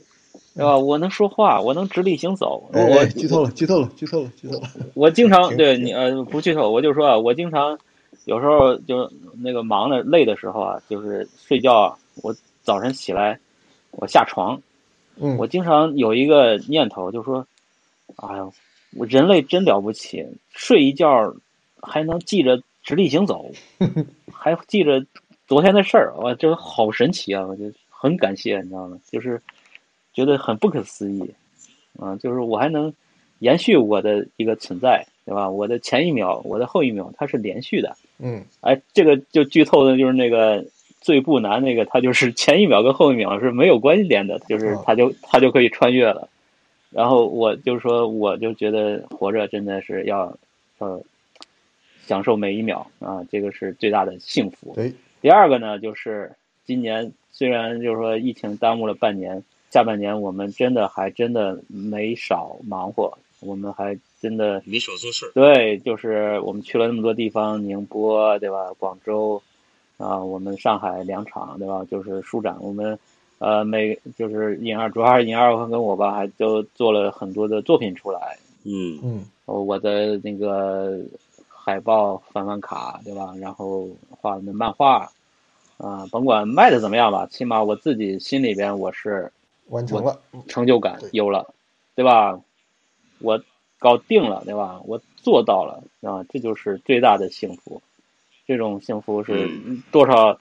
[0.54, 0.76] 是吧？
[0.76, 2.62] 我能说话，我能直立行走。
[2.74, 4.68] 哎，我哎剧透了，剧透了，剧透了，剧透了。
[4.92, 7.78] 我经常对你呃不剧透，我就说啊，我经常
[8.26, 9.10] 有时候就
[9.42, 13.38] 那个忙的累的时候啊，就是睡觉啊，我早晨起来
[13.92, 14.60] 我下床，
[15.20, 17.46] 嗯，我经常有一个念头，就说，
[18.16, 18.50] 哎呀，
[18.96, 21.34] 我人类真了不起，睡一觉
[21.80, 23.50] 还能记着直立行走，
[24.32, 25.04] 还记着
[25.46, 27.46] 昨天的事儿，哇，这好神奇啊！
[27.46, 28.98] 我就很感谢，你知道吗？
[29.10, 29.40] 就是
[30.14, 31.30] 觉得很不可思议，
[31.98, 32.92] 啊，就是我还能
[33.40, 35.48] 延续我的一个存在，对吧？
[35.50, 37.96] 我的前一秒，我的后一秒，它是连续的。
[38.18, 40.64] 嗯，哎，这个就剧透的就是那个
[41.00, 46.28] 最不难那个，它就是 前一秒跟后一秒是没有关联的，就是哦它就它就可以穿越了。
[46.90, 50.36] 然后我就说，我就觉得活着真的是要
[50.78, 51.00] 呃
[52.06, 54.76] 享受每一秒啊，这个是最大的幸福。
[55.22, 56.32] 第二个呢，就是
[56.64, 68.72] 今年虽然就是说疫情耽误了半年，下半年我们真的还真的没少忙活，我们还真的没少做事儿，对，就是我们去了那么多地方，宁波对吧？
[68.78, 69.40] 广州
[70.00, 71.84] 啊，我们上海两场对吧？
[71.90, 72.98] 就是书展，我们
[73.38, 78.38] 呃每就是尹二主要是尹二跟我吧，还都做了很多的作品出来。
[78.64, 80.98] 嗯嗯，呃我的那个
[81.48, 83.34] 海报、翻翻卡，对吧？
[83.38, 85.10] 然后画的漫画，
[85.76, 89.30] 啊、甭管卖的怎么样吧，起码我自己心里边我是
[89.68, 91.54] 完成了，嗯成就感有了，
[91.94, 92.40] 对吧？
[93.20, 93.38] 我
[93.78, 94.80] 搞定了，对吧？
[94.86, 97.82] 我做到了，啊，这就是最大的幸福。
[98.50, 99.48] 这种幸福是
[99.92, 100.36] 多少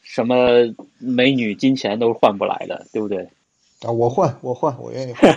[0.00, 3.18] 什么美女、金钱都换不来的，对不对？
[3.82, 5.28] 啊，我换我换，我愿意换。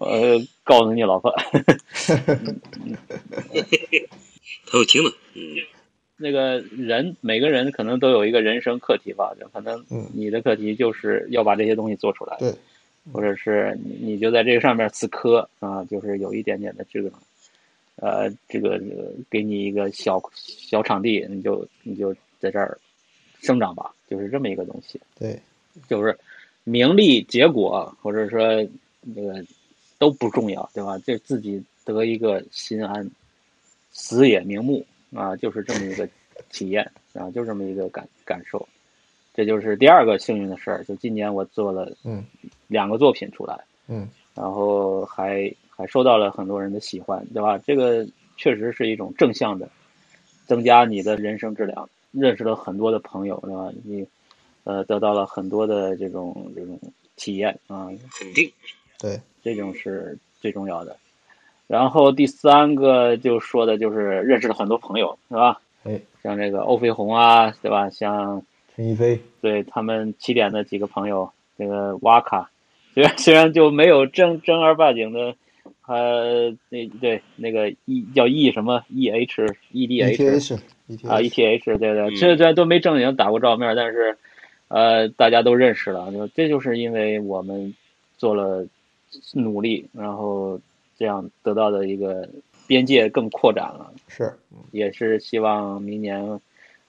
[0.00, 1.32] 呃，告诉你老婆，
[4.66, 5.56] 他有听的，嗯，
[6.18, 12.52] 那个人每个人可能都有一个人生课题吧，就可能嗯你的课题就是要把这些东西做出来，对，
[13.10, 17.10] 或者是你你就在这个上面死磕啊，就是有一点点的这个，
[18.04, 22.78] 呃，这个这个给你一个小小场地，你就你就在这儿
[23.40, 25.40] 生长吧，就是这么一个东西，对，
[25.88, 26.14] 就是
[26.64, 28.38] 名利结果或者说
[29.00, 29.42] 那个
[29.98, 30.98] 都不重要，对吧？
[30.98, 33.10] 就自己得一个心安，
[33.90, 34.84] 死也瞑目
[35.14, 36.06] 啊，就是这么一个
[36.52, 36.84] 体验
[37.14, 38.68] 啊，就这么一个感感受。
[39.32, 42.22] 这就是第二个幸运的事儿，就今年我做了嗯
[42.68, 47.58] 两个作品出来，嗯然后还还受到了很多人的喜欢，对吧？
[47.58, 48.06] 这个
[48.36, 49.68] 确实是一种正向的，
[50.46, 53.70] 增加你的人生质量，认识了很多的朋友，对吧？
[53.84, 54.06] 你
[54.64, 56.78] 呃得到了很多的这种这种
[57.16, 58.50] 体验啊，肯定，
[58.98, 60.96] 对，这种是最重要的。
[61.66, 65.60] 然后第三个就说的就是认识了很多朋友，是吧？
[65.84, 67.88] 哎，像这个欧飞鸿啊，对吧？
[67.90, 68.42] 像
[68.74, 72.50] 陈一飞，对他们起点的几个朋友，这个瓦卡，
[72.92, 75.34] 虽然 虽然就没有正正儿八经的，
[75.86, 80.56] 呃，那对那个 E 叫 E 什么？E H E D H
[81.06, 82.16] 啊 E ETH T H 对对，嗯。
[82.16, 84.16] 这这都没正经打过照面，但是
[84.68, 87.74] 呃大家都认识了，就这就是因为我们
[88.16, 88.66] 做了
[89.34, 90.58] 努力，然后
[90.96, 92.26] 这样得到的一个
[92.66, 93.92] 边界更扩展了。
[94.08, 94.32] 是，
[94.72, 96.40] 也是希望明年，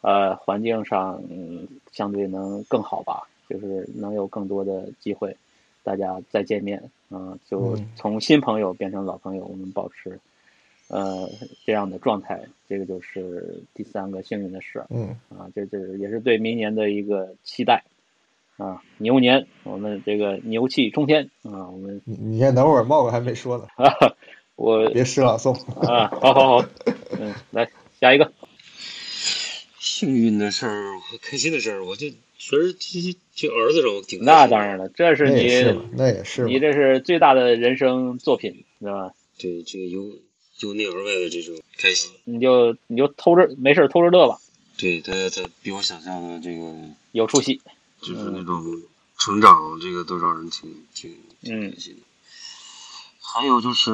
[0.02, 5.36] 呃，环境上、嗯、相对能更好吧，就是能有更多的机会，
[5.84, 10.20] 大家再见面，啊、就嗯从新朋友变成老朋友，我们保持，
[10.88, 11.30] 呃，
[11.66, 17.84] 这样的状态，这个就是第三个幸运的事儿嗯啊，这这也是对明年的一个期待，
[18.58, 23.94] 啊，牛年我们这个牛气冲天啊，我们你你先等会儿，茂哥还没说呢， 啊，
[24.56, 25.54] 我别诗朗诵。
[25.88, 26.66] 啊，好好好，
[27.20, 28.32] 嗯，来下一个。
[29.80, 30.92] 幸运的事儿，
[31.22, 32.08] 开心的事儿，我就
[32.48, 39.12] 觉得这这这儿子让我挺开心的那当然了，这是那也是你，那也是你这是最大的人生作品，对吧？
[39.38, 40.12] 对这个由
[40.60, 44.40] 由内而外的这种开心，你就你就偷着没事儿偷着乐吧，
[44.78, 46.74] 对他他比我想象的这个
[47.12, 47.60] 有出息。
[48.02, 48.64] 就是那种
[49.18, 52.02] 成长，这个都让人挺挺挺嗯开心的。
[53.20, 53.92] 还有就是，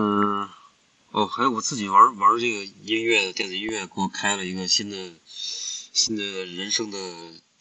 [1.12, 6.98] 哦，还有我自己玩玩这个音乐，电子音乐，给我开了一个新的新的人生的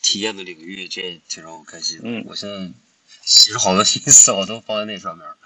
[0.03, 2.01] 体验的领域，这挺让我开心。
[2.03, 2.71] 嗯我现在
[3.25, 5.37] 其实好多心思 我都放在那上面儿，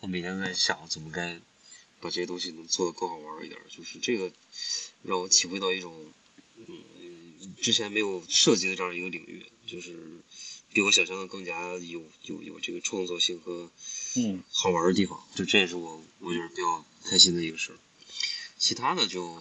[0.00, 1.38] 我每天在想怎么该
[2.00, 4.30] 把这些东西能做得更好玩一点儿，就是这个
[5.02, 6.12] 让我体会到一种
[6.56, 9.96] 嗯之前没有涉及的这样一个领域，就是
[10.72, 13.70] 比我想象的更加有有有这个创造性和
[14.16, 17.76] 嗯好玩的地方，就这也是我我觉得比较开心的一个事儿。
[18.58, 19.34] 其他的就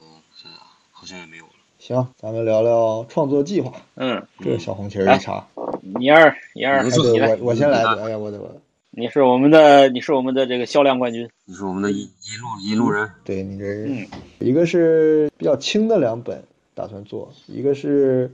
[0.43, 0.61] 哎呀
[0.91, 1.53] 好像也没有了。
[1.79, 3.71] 行，咱们聊聊创作计划。
[3.95, 5.45] 嗯，这个小红旗儿一插，
[5.81, 8.03] 你二你二，你我，我先来的。
[8.03, 8.49] 哎呀，我的我，
[8.89, 11.29] 你是我们的你是我们的这个销量冠军。
[11.45, 14.07] 你是我们的一一路一路人，对你这嗯
[14.39, 18.31] 一个是比较轻的两本打算做，一个是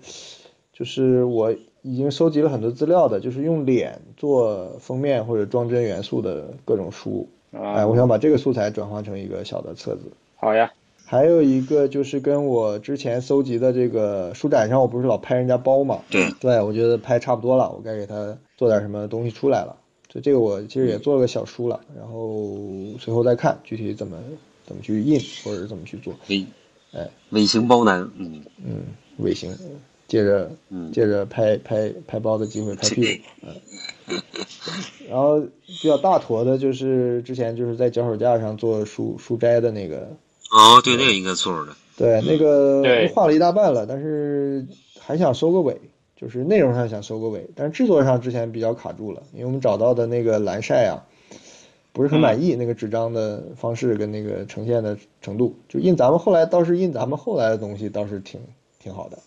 [0.71, 7.27] 就是我已经收集了很多资料的，就是用脸做封面或者装帧元素的各种书。
[7.51, 10.11] 哎，啊，我想把这个素材转化成一个小的册子。
[10.37, 10.71] 好呀，
[11.13, 15.99] 还有一个就是跟我之前搜集的这个书展上，我不是老拍人家包嘛？
[16.09, 19.77] 对，对，我觉得拍差不多了，我该给他做点什么东西出来了。
[20.11, 22.57] 所以这个我其实也做了个小书了，然后
[22.99, 24.17] 随后再看具体怎么
[24.65, 26.11] 怎么去印或者是怎么去做。
[26.29, 26.43] 尾
[26.93, 28.81] 哎尾行包男，嗯嗯，
[29.17, 29.55] 尾行，
[30.07, 34.19] 借着嗯，借着拍拍拍包的机会拍屁股，嗯。
[35.07, 40.09] 然后比较大坨的就是之前就是在脚手架上做书书斋的那个，
[40.53, 44.65] 哦，对，那个应该做着的，对，那个画了一大半了，但是
[44.99, 45.75] 还想收个尾，
[46.15, 51.03] 就是内容上想收个尾，但是制作上之前比较卡住了，因为我们找到的那个蓝晒啊，
[51.91, 58.39] 不是很满意，那个纸张的方式跟那个呈现的程度，就印咱们后来倒是印咱们后来的东西倒是挺
[58.79, 59.17] 挺好的，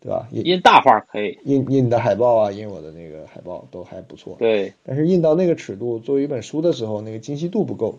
[0.00, 0.28] 对吧？
[0.32, 1.38] 印印大画可以。
[1.44, 7.98] 印印的海报啊，印我的那个海报都还不错，对，但是印到那个尺度，作为一本书的时候，那个精细度不够，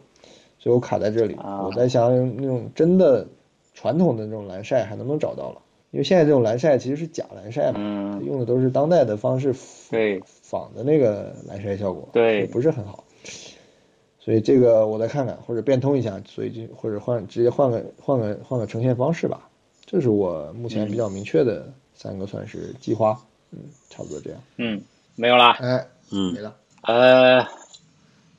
[0.64, 1.34] 所以我卡在这里。
[1.34, 3.28] 啊我在想那种真的
[3.74, 5.62] 传统的那种蓝晒还能不能找到了？
[5.92, 9.54] 因为现在这种蓝晒其实是假蓝晒嘛，嗯，用的都是当代的方式
[9.92, 13.04] 对仿的那个蓝晒效果，对也不是很好。
[14.20, 19.50] 所以这个我再看看，或者变通一下，所以就或者换直接换个换个换个呈现方式吧。
[19.86, 23.20] 这是我目前比较明确的三个算是计划，
[23.52, 23.60] 嗯，
[23.90, 24.40] 差不多这样。
[24.56, 24.82] 嗯，
[25.16, 25.52] 没有啦。
[25.60, 26.56] 哎，嗯没了。
[26.84, 27.46] 呃，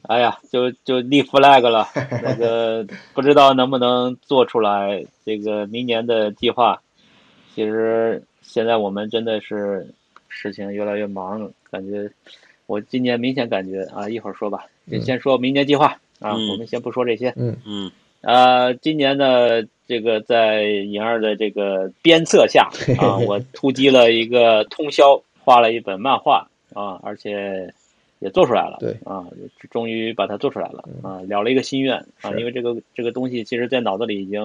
[0.09, 1.87] 哎呀，就就立 flag 了，
[2.23, 6.81] 那个不知道能不能做出来这个明年的计划。
[7.55, 9.87] 其实现在我们真的是
[10.29, 12.11] 事情越来越忙，感觉
[12.67, 15.87] 我今年明显感觉啊，一会儿说吧，就先说明年计划
[16.21, 17.33] 啊，嗯我们先不说这些。
[17.37, 17.91] 嗯嗯
[18.21, 27.73] 呃，今年呢，这个在颖儿的这个鞭策下 啊，我突击了一个通宵，画了一本漫画啊，而且
[28.25, 28.79] 也做出来了。
[28.81, 29.25] 对啊，
[29.71, 34.41] 终于把它做出来了啊，了了一个心愿啊，因为这个这个东西其实在脑子里已经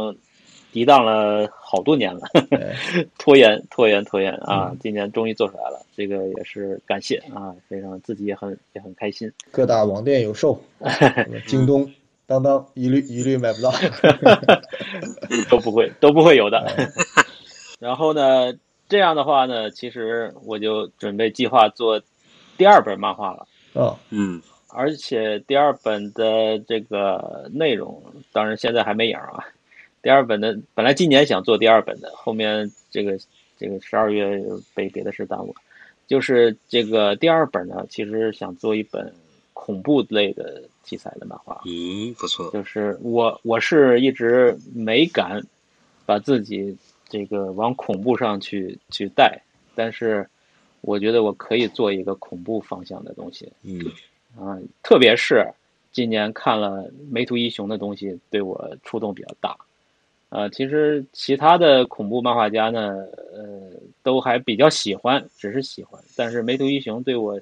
[0.73, 2.21] 涤荡了好多年了，
[2.51, 2.75] 哎
[3.17, 9.31] 拖延拖延拖延啊嗯，今年终于做出来了，这个也是感谢啊，非常自己也很也很开心。
[9.49, 10.61] 各大网店有售，
[11.47, 11.91] 京东、
[12.27, 13.71] 当当一律一律买不到。
[15.49, 16.63] 都不会都不会有的。
[17.79, 18.53] 然后呢，
[18.87, 22.01] 这样的话呢，其实我就准备计划做
[22.57, 23.47] 第二本漫画了，
[23.79, 29.43] 啊，嗯而且第二本的这个内容，当然现在还没影儿啊。
[30.01, 33.17] 第二本的本来今年想做第二本的，后面这个
[33.57, 34.41] 这个十二月
[34.75, 35.55] 被别的事耽误了。
[36.07, 39.13] 就是这个第二本呢，其实想做一本
[39.53, 41.61] 恐怖类的题材的漫画。
[41.65, 42.49] 嗯，不错。
[42.51, 45.41] 就是我我是一直没敢
[46.05, 46.77] 把自己
[47.09, 49.41] 这个往恐怖上去去带，
[49.75, 50.29] 但是
[50.81, 53.79] 我觉得我可以做一个恐怖方向的东西嗯
[54.37, 55.45] 啊，特别是
[55.91, 59.57] 今年看了梅图一雄的东西，对我触动比较大。
[60.29, 63.03] 呃，其实其他的恐怖漫画家呢，
[63.33, 63.71] 呃，
[64.03, 65.99] 都还比较喜欢，只是喜欢。
[66.15, 67.41] 但是梅图一雄对我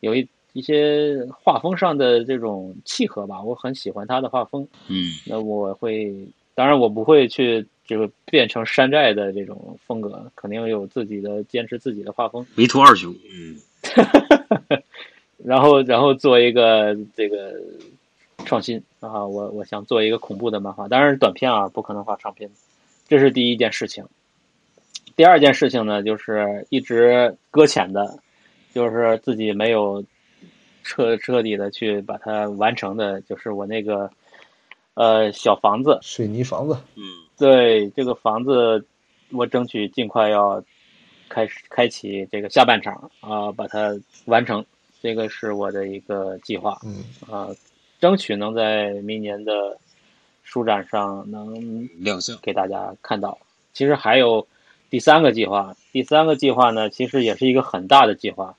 [0.00, 4.66] 有一一些画风上的这种契合吧，我很喜欢他的画风。
[4.88, 12.46] 嗯那我会，当然我不会去这个变成山寨的这种风格，肯定有自己的坚持自己的画风。
[12.54, 13.14] 迷途二雄。
[13.30, 13.56] 嗯
[15.44, 17.54] 然后，然后做一个这个
[18.44, 22.50] 创新啊，我我想做一个恐怖的漫画，当然是短片啊，不可能画长篇。
[23.06, 24.04] 这是第一件事情。
[25.14, 28.18] 第二件事情呢，就是一直搁浅的，
[28.74, 30.02] 就是自己没有
[30.82, 34.10] 彻彻底的去把它完成的，就是我那个
[34.94, 35.98] 呃小房子。
[36.02, 37.04] 水泥房子，嗯
[37.38, 38.84] 对这个房子，
[39.32, 40.62] 我争取尽快要
[41.28, 44.64] 开始开启这个下半场啊、把它完成。
[45.02, 47.48] 这个是我的一个计划嗯啊、
[48.00, 49.76] 争取能在明年的
[50.42, 52.36] 书展上能亮相。
[52.42, 53.38] 给大家看到。
[53.72, 54.44] 其实还有
[54.90, 58.56] 第三个计划，第三个计划呢，其实也是一个很大的计划，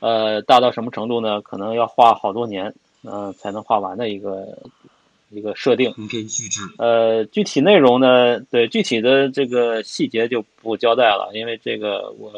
[0.00, 1.40] 呃，大到什么程度呢？
[1.42, 4.58] 可能要画好多年，嗯、才能画完的一个
[5.30, 5.92] 一个设定。
[5.92, 6.60] 通篇巨制。
[6.78, 12.32] 呃，具体内容呢，对具体的这个细节就不交代了，因为这个我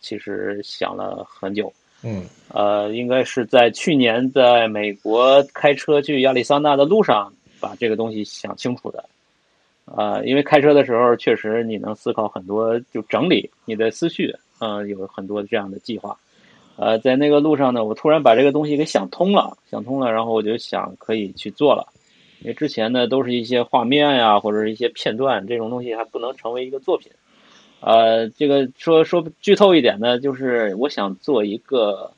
[0.00, 1.72] 其实想了很久。
[2.04, 2.24] 嗯
[2.54, 9.04] 呃，应该是在去年在美国开车去亚利桑那的路上，把这个东西想清楚的。
[9.84, 16.16] 呃，因为开车的时候，确实你能思考很多，就整理你的思绪，呃，有很多这样的计划。
[16.76, 21.88] 呃，在那个路上呢，我突然把这个东西给想通了，想通了，然后我就想可以去做了。
[22.40, 27.10] 因为之前呢都是一些画面呀，或者是一些片段，这种东西还不能成为一个作品。
[27.80, 32.12] 呃，这个说说剧透一点呢，就是我想做一个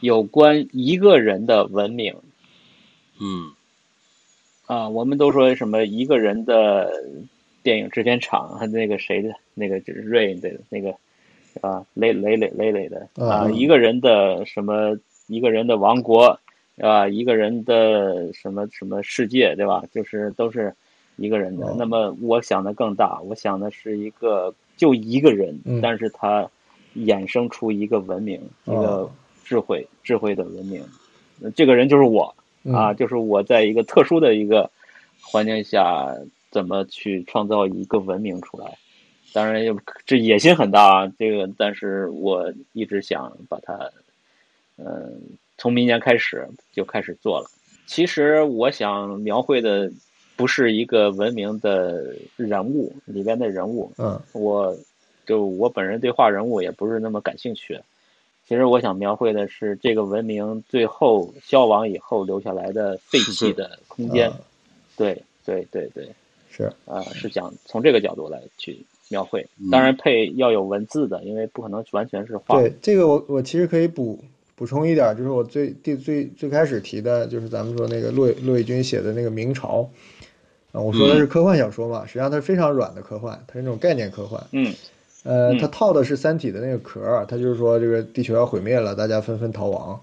[0.00, 2.14] 有关一个人的文明
[3.20, 3.52] 嗯
[4.66, 4.88] 啊。
[4.88, 6.90] 我们都说什么一个人的
[7.62, 10.94] 电影制片厂，那个谁的那个就是 Rain 的那个
[11.60, 14.96] 啊，雷雷雷雷雷的啊，嗯一个人的什么
[15.26, 16.38] 一个人的王国
[16.80, 19.84] 啊，一个人的什么什么世界，对吧？
[19.92, 20.74] 就是都是
[21.16, 21.76] 一个人的哦。
[21.78, 26.48] 那么我想的更大，我想的是一个就一个人，嗯但是他
[26.96, 29.10] 衍生出一个文明，一个哦
[29.44, 30.82] 智慧智慧的文明。
[31.54, 34.70] 这个人就是我嗯啊，就是我在一个特殊的一个
[35.20, 36.14] 环境下，
[36.50, 38.76] 怎么去创造一个文明出来。
[39.34, 39.62] 当然，
[40.06, 43.78] 这野心很大啊，这个，但是我一直想把它，
[44.78, 45.20] 嗯、
[45.58, 47.46] 从明年开始就开始做了。
[47.86, 49.90] 其实我想描绘的
[50.36, 54.74] 不是一个文明的人物里边的人物，嗯我
[55.26, 57.78] 就我本人对画人物也不是那么感兴趣。
[58.46, 64.30] 其实我想描绘的是这个文明最后消亡以后留下来的废弃的空间。
[64.30, 64.40] 啊
[64.96, 66.08] 对对对对，
[66.50, 72.60] 是啊、是讲从这个角度来去描绘，嗯当然配要有文字的，因为不可能完全是画。
[72.60, 74.18] 对这个我我其实可以补
[74.58, 79.88] 补充一点，就是我最第最最开始提的，就是咱们说那个骆骆以军写的那个明朝
[80.72, 84.44] 啊，我说的是科幻小说嘛，实际上它是非常软的科幻，它是那种概念科幻。
[84.50, 84.74] 嗯。
[85.22, 85.58] 呃，嗯。
[85.58, 90.00] 它套的是《三体》的那个壳儿，它就是说这个地球要毁灭了，大家纷纷逃亡，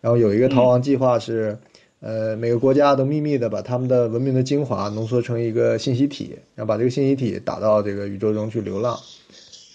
[0.00, 1.58] 然后有一个逃亡计划是，
[1.98, 8.96] 呃，每个国家都秘密的把他们的文明的精华浓缩成一个信息体，然后把这个信息体打到这个宇宙中去流浪，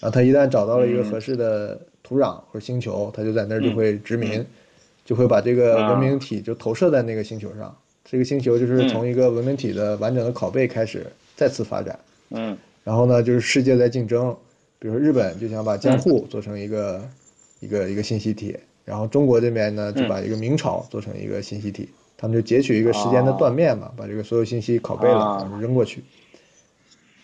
[0.00, 1.78] 然后他一旦找到了一个合适的
[2.12, 4.44] 土壤或者星球，它就在那儿就会殖民，
[5.02, 11.98] 就会把这个文明体就投射在那个星球上，这个星球就是从一个文明体的完整的拷贝开始再次发展。
[12.28, 12.54] 嗯。
[12.84, 14.36] 然后呢，就是世界在竞争，
[14.78, 17.00] 比如说日本就想把江户做成一个、
[17.60, 18.54] 一个一个信息体，
[18.84, 21.88] 然后中国这边呢就把一个明朝做成一个信息体，
[22.18, 25.38] 他们就截取一个时间的断面嘛，把这个所有信息拷贝了，啊。
[25.40, 26.02] 然后扔过去，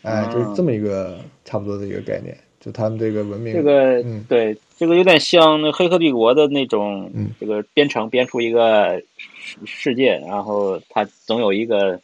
[0.00, 4.24] 哎，就是这么一个差不多的一个概念，就他们这个文明，这个、嗯。
[4.28, 7.30] 对，这个有点像那《黑客帝国》的那种，嗯。
[7.40, 9.00] 这个编程编出一个
[9.38, 12.00] 世世界，然后它总有一个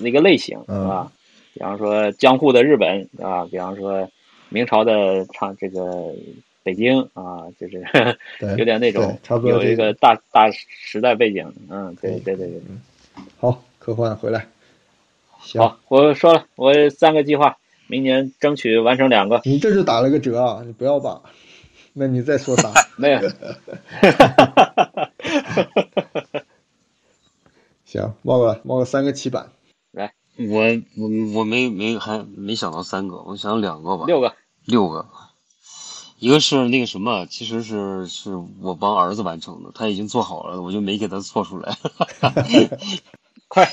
[0.00, 0.82] 那个类型，嗯。
[0.82, 1.12] 是吧？
[1.54, 4.08] 比方说江户的日本啊，比方说
[4.48, 6.14] 明朝的唱这个
[6.62, 7.82] 北京啊，就是
[8.38, 12.60] 对 有点那种差不多有一个个大大时代背景，嗯，对对对对。
[13.40, 14.46] 好，科幻回来，
[15.40, 17.56] 行，好，我说了，我三个计划，
[17.88, 19.42] 明年争取完成两个。
[19.44, 21.20] 你这就打了个折啊，你不要把，
[21.94, 23.20] 那你再说啥， 没有，
[27.84, 29.50] 行，冒个冒个三个七版，
[30.36, 30.60] 我
[30.96, 34.32] 我我没没还没想到三个，我想两个吧，六个。
[34.64, 35.06] 六个。
[36.20, 41.76] 一个是那个什么，其实是是我帮儿子完成的，他已经做好了，我就没给他做出来。
[43.48, 43.72] 快，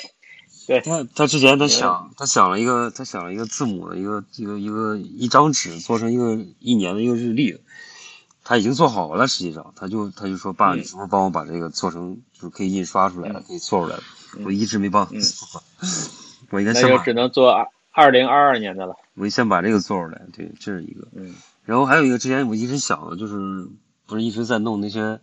[0.84, 7.60] 他他之前他想他想了一个他想了一个字母的一个一个一个一张纸做成一个一年的一个日历，
[8.44, 14.04] 他已经做好了，实际上他就他就说爸，嗯你是不是帮我把这个做成就是可以印刷出来了，可以做出来了？
[14.44, 15.08] 我一直没帮
[16.52, 18.96] 我应该先只能做二二零二二年的了。
[19.16, 21.08] 我先把这个做出来，对，这是一个。
[21.16, 23.68] 嗯然后还有一个之前我一直想的，就是
[24.06, 25.20] 不是一直在弄那些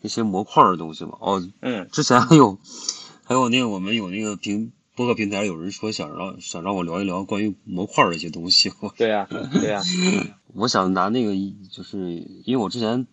[0.00, 1.18] 那些模块的东西嘛？
[1.20, 2.58] 哦，嗯之前还有
[3.24, 4.72] 还有那个我们有那个平
[5.04, 9.82] 播客平台有人说想让想让我聊一聊关于模块的一些东西，我 对呀、对呀、
[10.54, 11.32] 我想拿那个
[11.70, 11.98] 就是
[12.44, 13.06] 因为我之前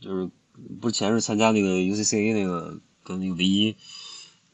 [0.00, 0.30] 就是
[0.80, 3.74] 不是前是参加那个 UCCA 那个跟那个唯一。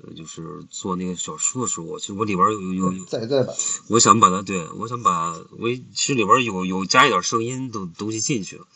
[0.03, 3.55] 呃，就是做那个小说的时候，其实我里边有有有有再再版，
[3.91, 8.67] 我想把它，对我想把我其实里边有有加一点声音的东西进去了。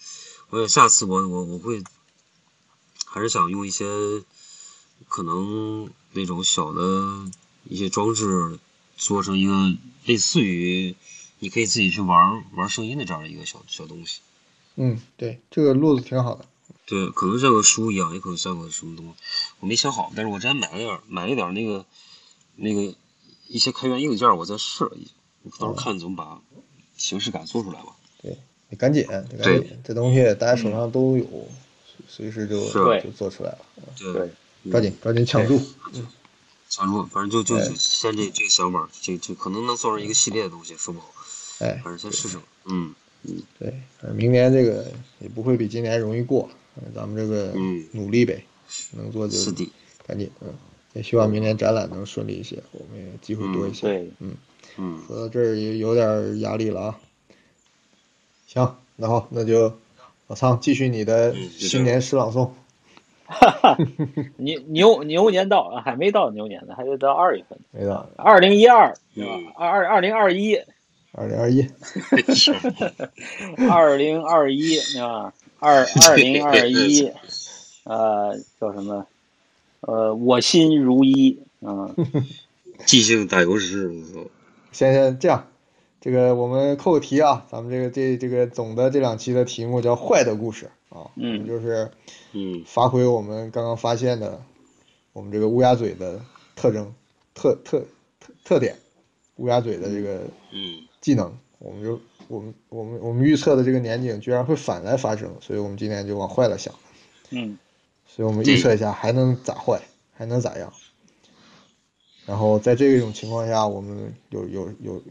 [0.51, 1.83] 我想下次我我我会
[3.07, 3.87] 还是想用一些
[5.09, 7.25] 可能那种小的
[7.69, 8.59] 一些装置
[8.97, 9.55] 做成一个
[10.05, 10.95] 类似于
[11.39, 14.21] 你可以自己去玩玩声音的这样的一个小小东西。
[14.77, 16.45] 嗯，对，这个路子挺好的。
[16.87, 19.13] 对，可能像个书一样，也可能像个什么东西，
[19.61, 20.13] 我没想好。
[20.15, 21.85] 但是我之前买了点儿买了点儿那个
[22.57, 22.95] 那个
[23.49, 25.13] 一些开源硬件，我在试了一下，
[25.59, 26.41] 到时候看怎么把
[26.97, 27.97] 形式感做出来吧。
[28.21, 28.37] 对
[28.69, 31.49] 你赶紧，得赶对紧，这东西大家手上都有，
[32.09, 33.59] 随时就是就做出来了，
[33.99, 34.31] 对对，
[34.71, 35.61] 抓紧抓紧抢住。
[36.75, 41.07] 强住，反正就就先这这个想法，这这可能能做成一个系列的东西，说不好，
[41.61, 42.37] 哎，反正先试试。
[42.65, 43.71] 嗯嗯对，
[44.01, 48.45] 反正明年这个也不会比今年容易过，呃咱们这个嗯努力呗，
[48.91, 49.39] 能做就
[50.05, 50.53] 赶紧，嗯，
[50.95, 53.87] 也希望明年展览能顺利一些，我们也机会多一些。
[53.87, 54.11] 对，
[54.77, 57.01] 嗯，说到这儿也有点压力了啊。
[58.49, 59.73] 行，然后那就
[60.27, 62.51] 老苍继续你的新年诗朗诵。
[64.37, 67.59] 牛牛牛年到啊，还没到牛年呢，还得到二月份。
[67.71, 68.09] 没到。
[68.17, 69.33] 二零一二，对吧？
[69.37, 69.47] 嗯？
[69.57, 70.57] 二二二零二一，
[71.13, 71.69] 二零二一，
[73.69, 77.11] 二零二一啊，二二零二一，
[77.85, 79.07] 呃，叫什么？
[79.81, 81.95] 呃，我心如一，嗯，
[82.87, 83.91] 即兴打油诗，
[84.73, 85.47] 先先这样，
[86.05, 91.91] 这个我们扣个题啊，咱们这个这这个总的这两期的题目叫坏的故事啊，嗯就是
[92.33, 94.43] 嗯发挥我们刚刚发现的
[95.15, 96.21] 我们这个乌鸦嘴的
[96.57, 96.95] 特征、
[97.33, 97.83] 特特
[98.21, 98.77] 特特点，
[99.37, 101.99] 乌鸦嘴的这个嗯技能，我们就
[102.29, 106.75] 我们我们我们预测的这个年景居然会反来发生，所以我们今天就往坏了想，
[107.31, 107.59] 嗯，
[108.07, 109.81] 所以我们预测一下还能咋坏，
[110.13, 110.71] 还能咋样。
[112.27, 115.03] 然后在这种情况下，我们有有有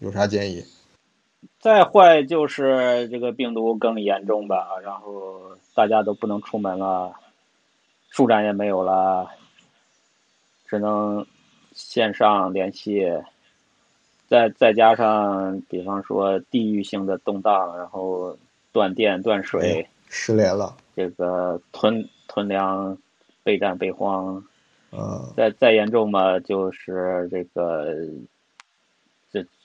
[0.00, 0.64] 有啥建议？
[1.58, 5.40] 再坏就是这个病毒更严重吧，然后
[5.74, 7.12] 大家都不能出门了，
[8.10, 9.28] 书展也没有了，
[10.66, 11.24] 只能
[11.72, 13.06] 线上联系，
[14.26, 18.36] 再再加上比方说地域性的动荡，然后
[18.72, 22.96] 断电断水，失联了，这个囤囤粮、
[23.42, 24.42] 备战备荒，
[24.92, 28.39] 嗯，再再严重嘛，就是这个这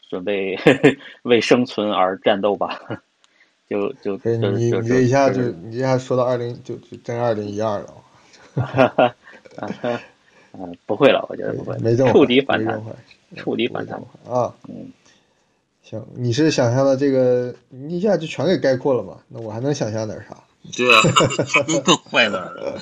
[0.09, 0.57] 准备
[1.23, 2.79] 为生存而战斗吧，
[3.69, 7.93] 就就你你这一下就就你这一下说到二零就就真二零一二了，
[10.57, 12.81] 嗯，不会了，我觉得不会，没这么触底反弹
[13.35, 13.99] 触底反弹
[14.29, 14.55] 啊。
[14.69, 14.91] 嗯，
[15.83, 19.17] 行，你是想象的这个，你一下就全给概括了嘛？
[19.27, 20.37] 那我还能想象点啥？
[20.75, 21.01] 对啊，
[21.45, 22.81] 还能更坏哪儿了？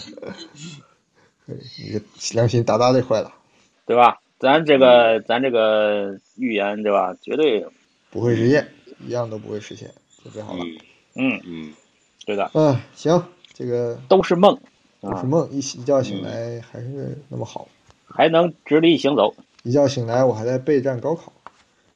[1.45, 3.33] 你这良心大大的坏了，
[3.85, 4.19] 对吧？
[4.43, 7.15] 咱这个咱这个预言对吧？
[7.21, 7.65] 绝对，
[8.11, 8.67] 不会实现，
[9.07, 9.89] 一样都不会实现，
[10.21, 10.65] 就这好了。
[11.15, 11.73] 嗯嗯，嗯，
[12.25, 13.23] 对的，嗯，行，
[13.53, 14.53] 这个都是梦
[14.99, 17.69] 啊都是，梦，一一觉醒来还是那么好。
[18.05, 19.33] 还能直立行走，
[19.63, 21.31] 一觉醒来，我还在备战高考，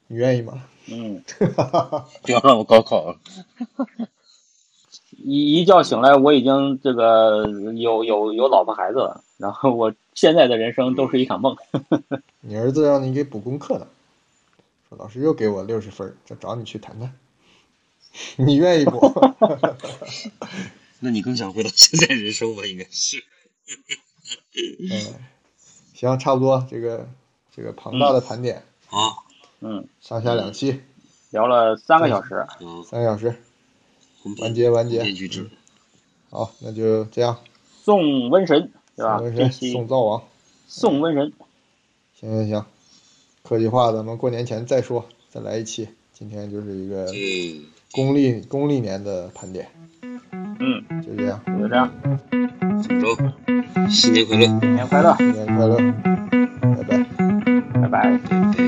[0.07, 0.63] 你愿意吗？
[0.89, 1.21] 嗯，
[2.21, 3.17] 不要让我高考了。
[5.17, 7.45] 一一觉醒来，我已经这个
[7.75, 11.57] 有有有老婆孩子了，然后我现在的人生都是一场梦，
[12.49, 13.85] 你儿子让你给补功课呢，
[14.87, 17.13] 说老师又给我六十分儿，再找你去谈谈，
[18.37, 18.97] 你愿意不？
[21.01, 22.65] 那你更想回到现在人生吧？
[22.65, 23.21] 应该是。
[24.89, 25.13] 嗯，
[25.93, 27.09] 行，差不多，这个
[27.53, 29.25] 这个庞大的盘点，好，
[29.59, 30.81] 嗯，上下两期，
[31.31, 33.35] 聊了三个小时，嗯，三个小时，
[34.41, 35.03] 完结完结。
[36.29, 37.41] 好，那就这样，
[37.83, 39.17] 送瘟神对吧？
[39.17, 40.23] 送瘟神，送灶王，
[40.65, 41.33] 送瘟神，
[42.20, 42.65] 行行行，
[43.43, 49.68] 科技化咱们过年前再说，再来一期，今天就是一个嗯，公历公历年的盘点，
[50.01, 51.88] 嗯，就这样，就这样，
[52.82, 53.34] 怎么着？
[53.91, 54.47] 新年快乐！
[54.59, 55.78] 新年快乐，新年快乐，
[56.76, 57.05] 拜拜。
[57.82, 58.20] 拜拜。
[58.57, 58.66] 对。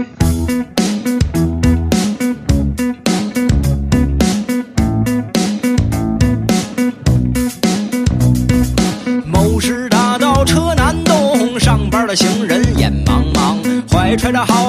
[14.29, 14.68] could have hauled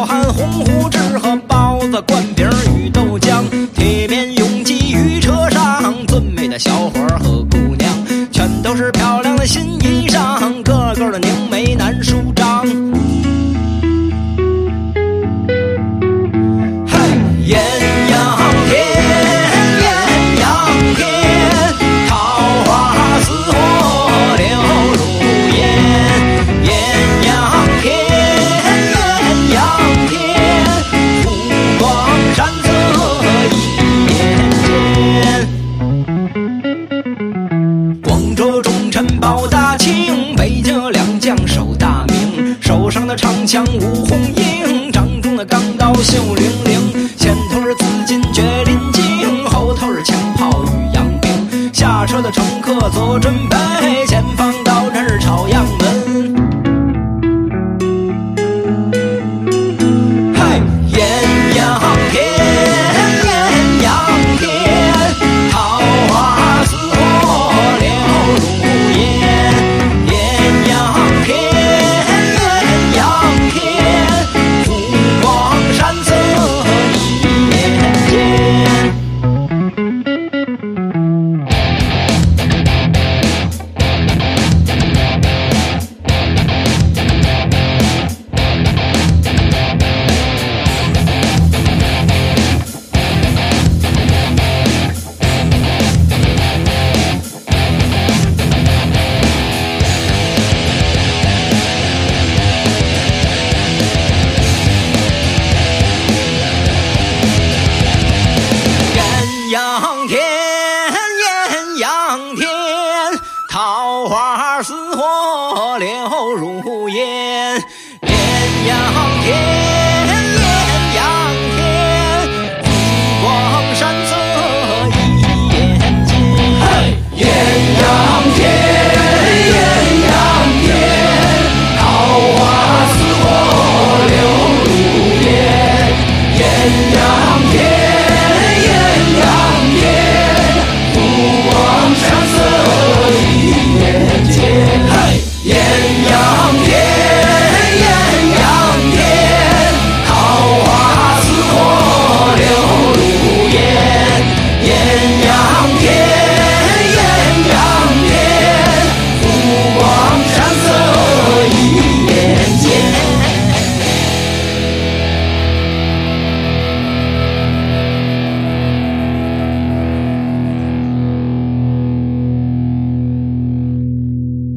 [54.07, 54.50] 前方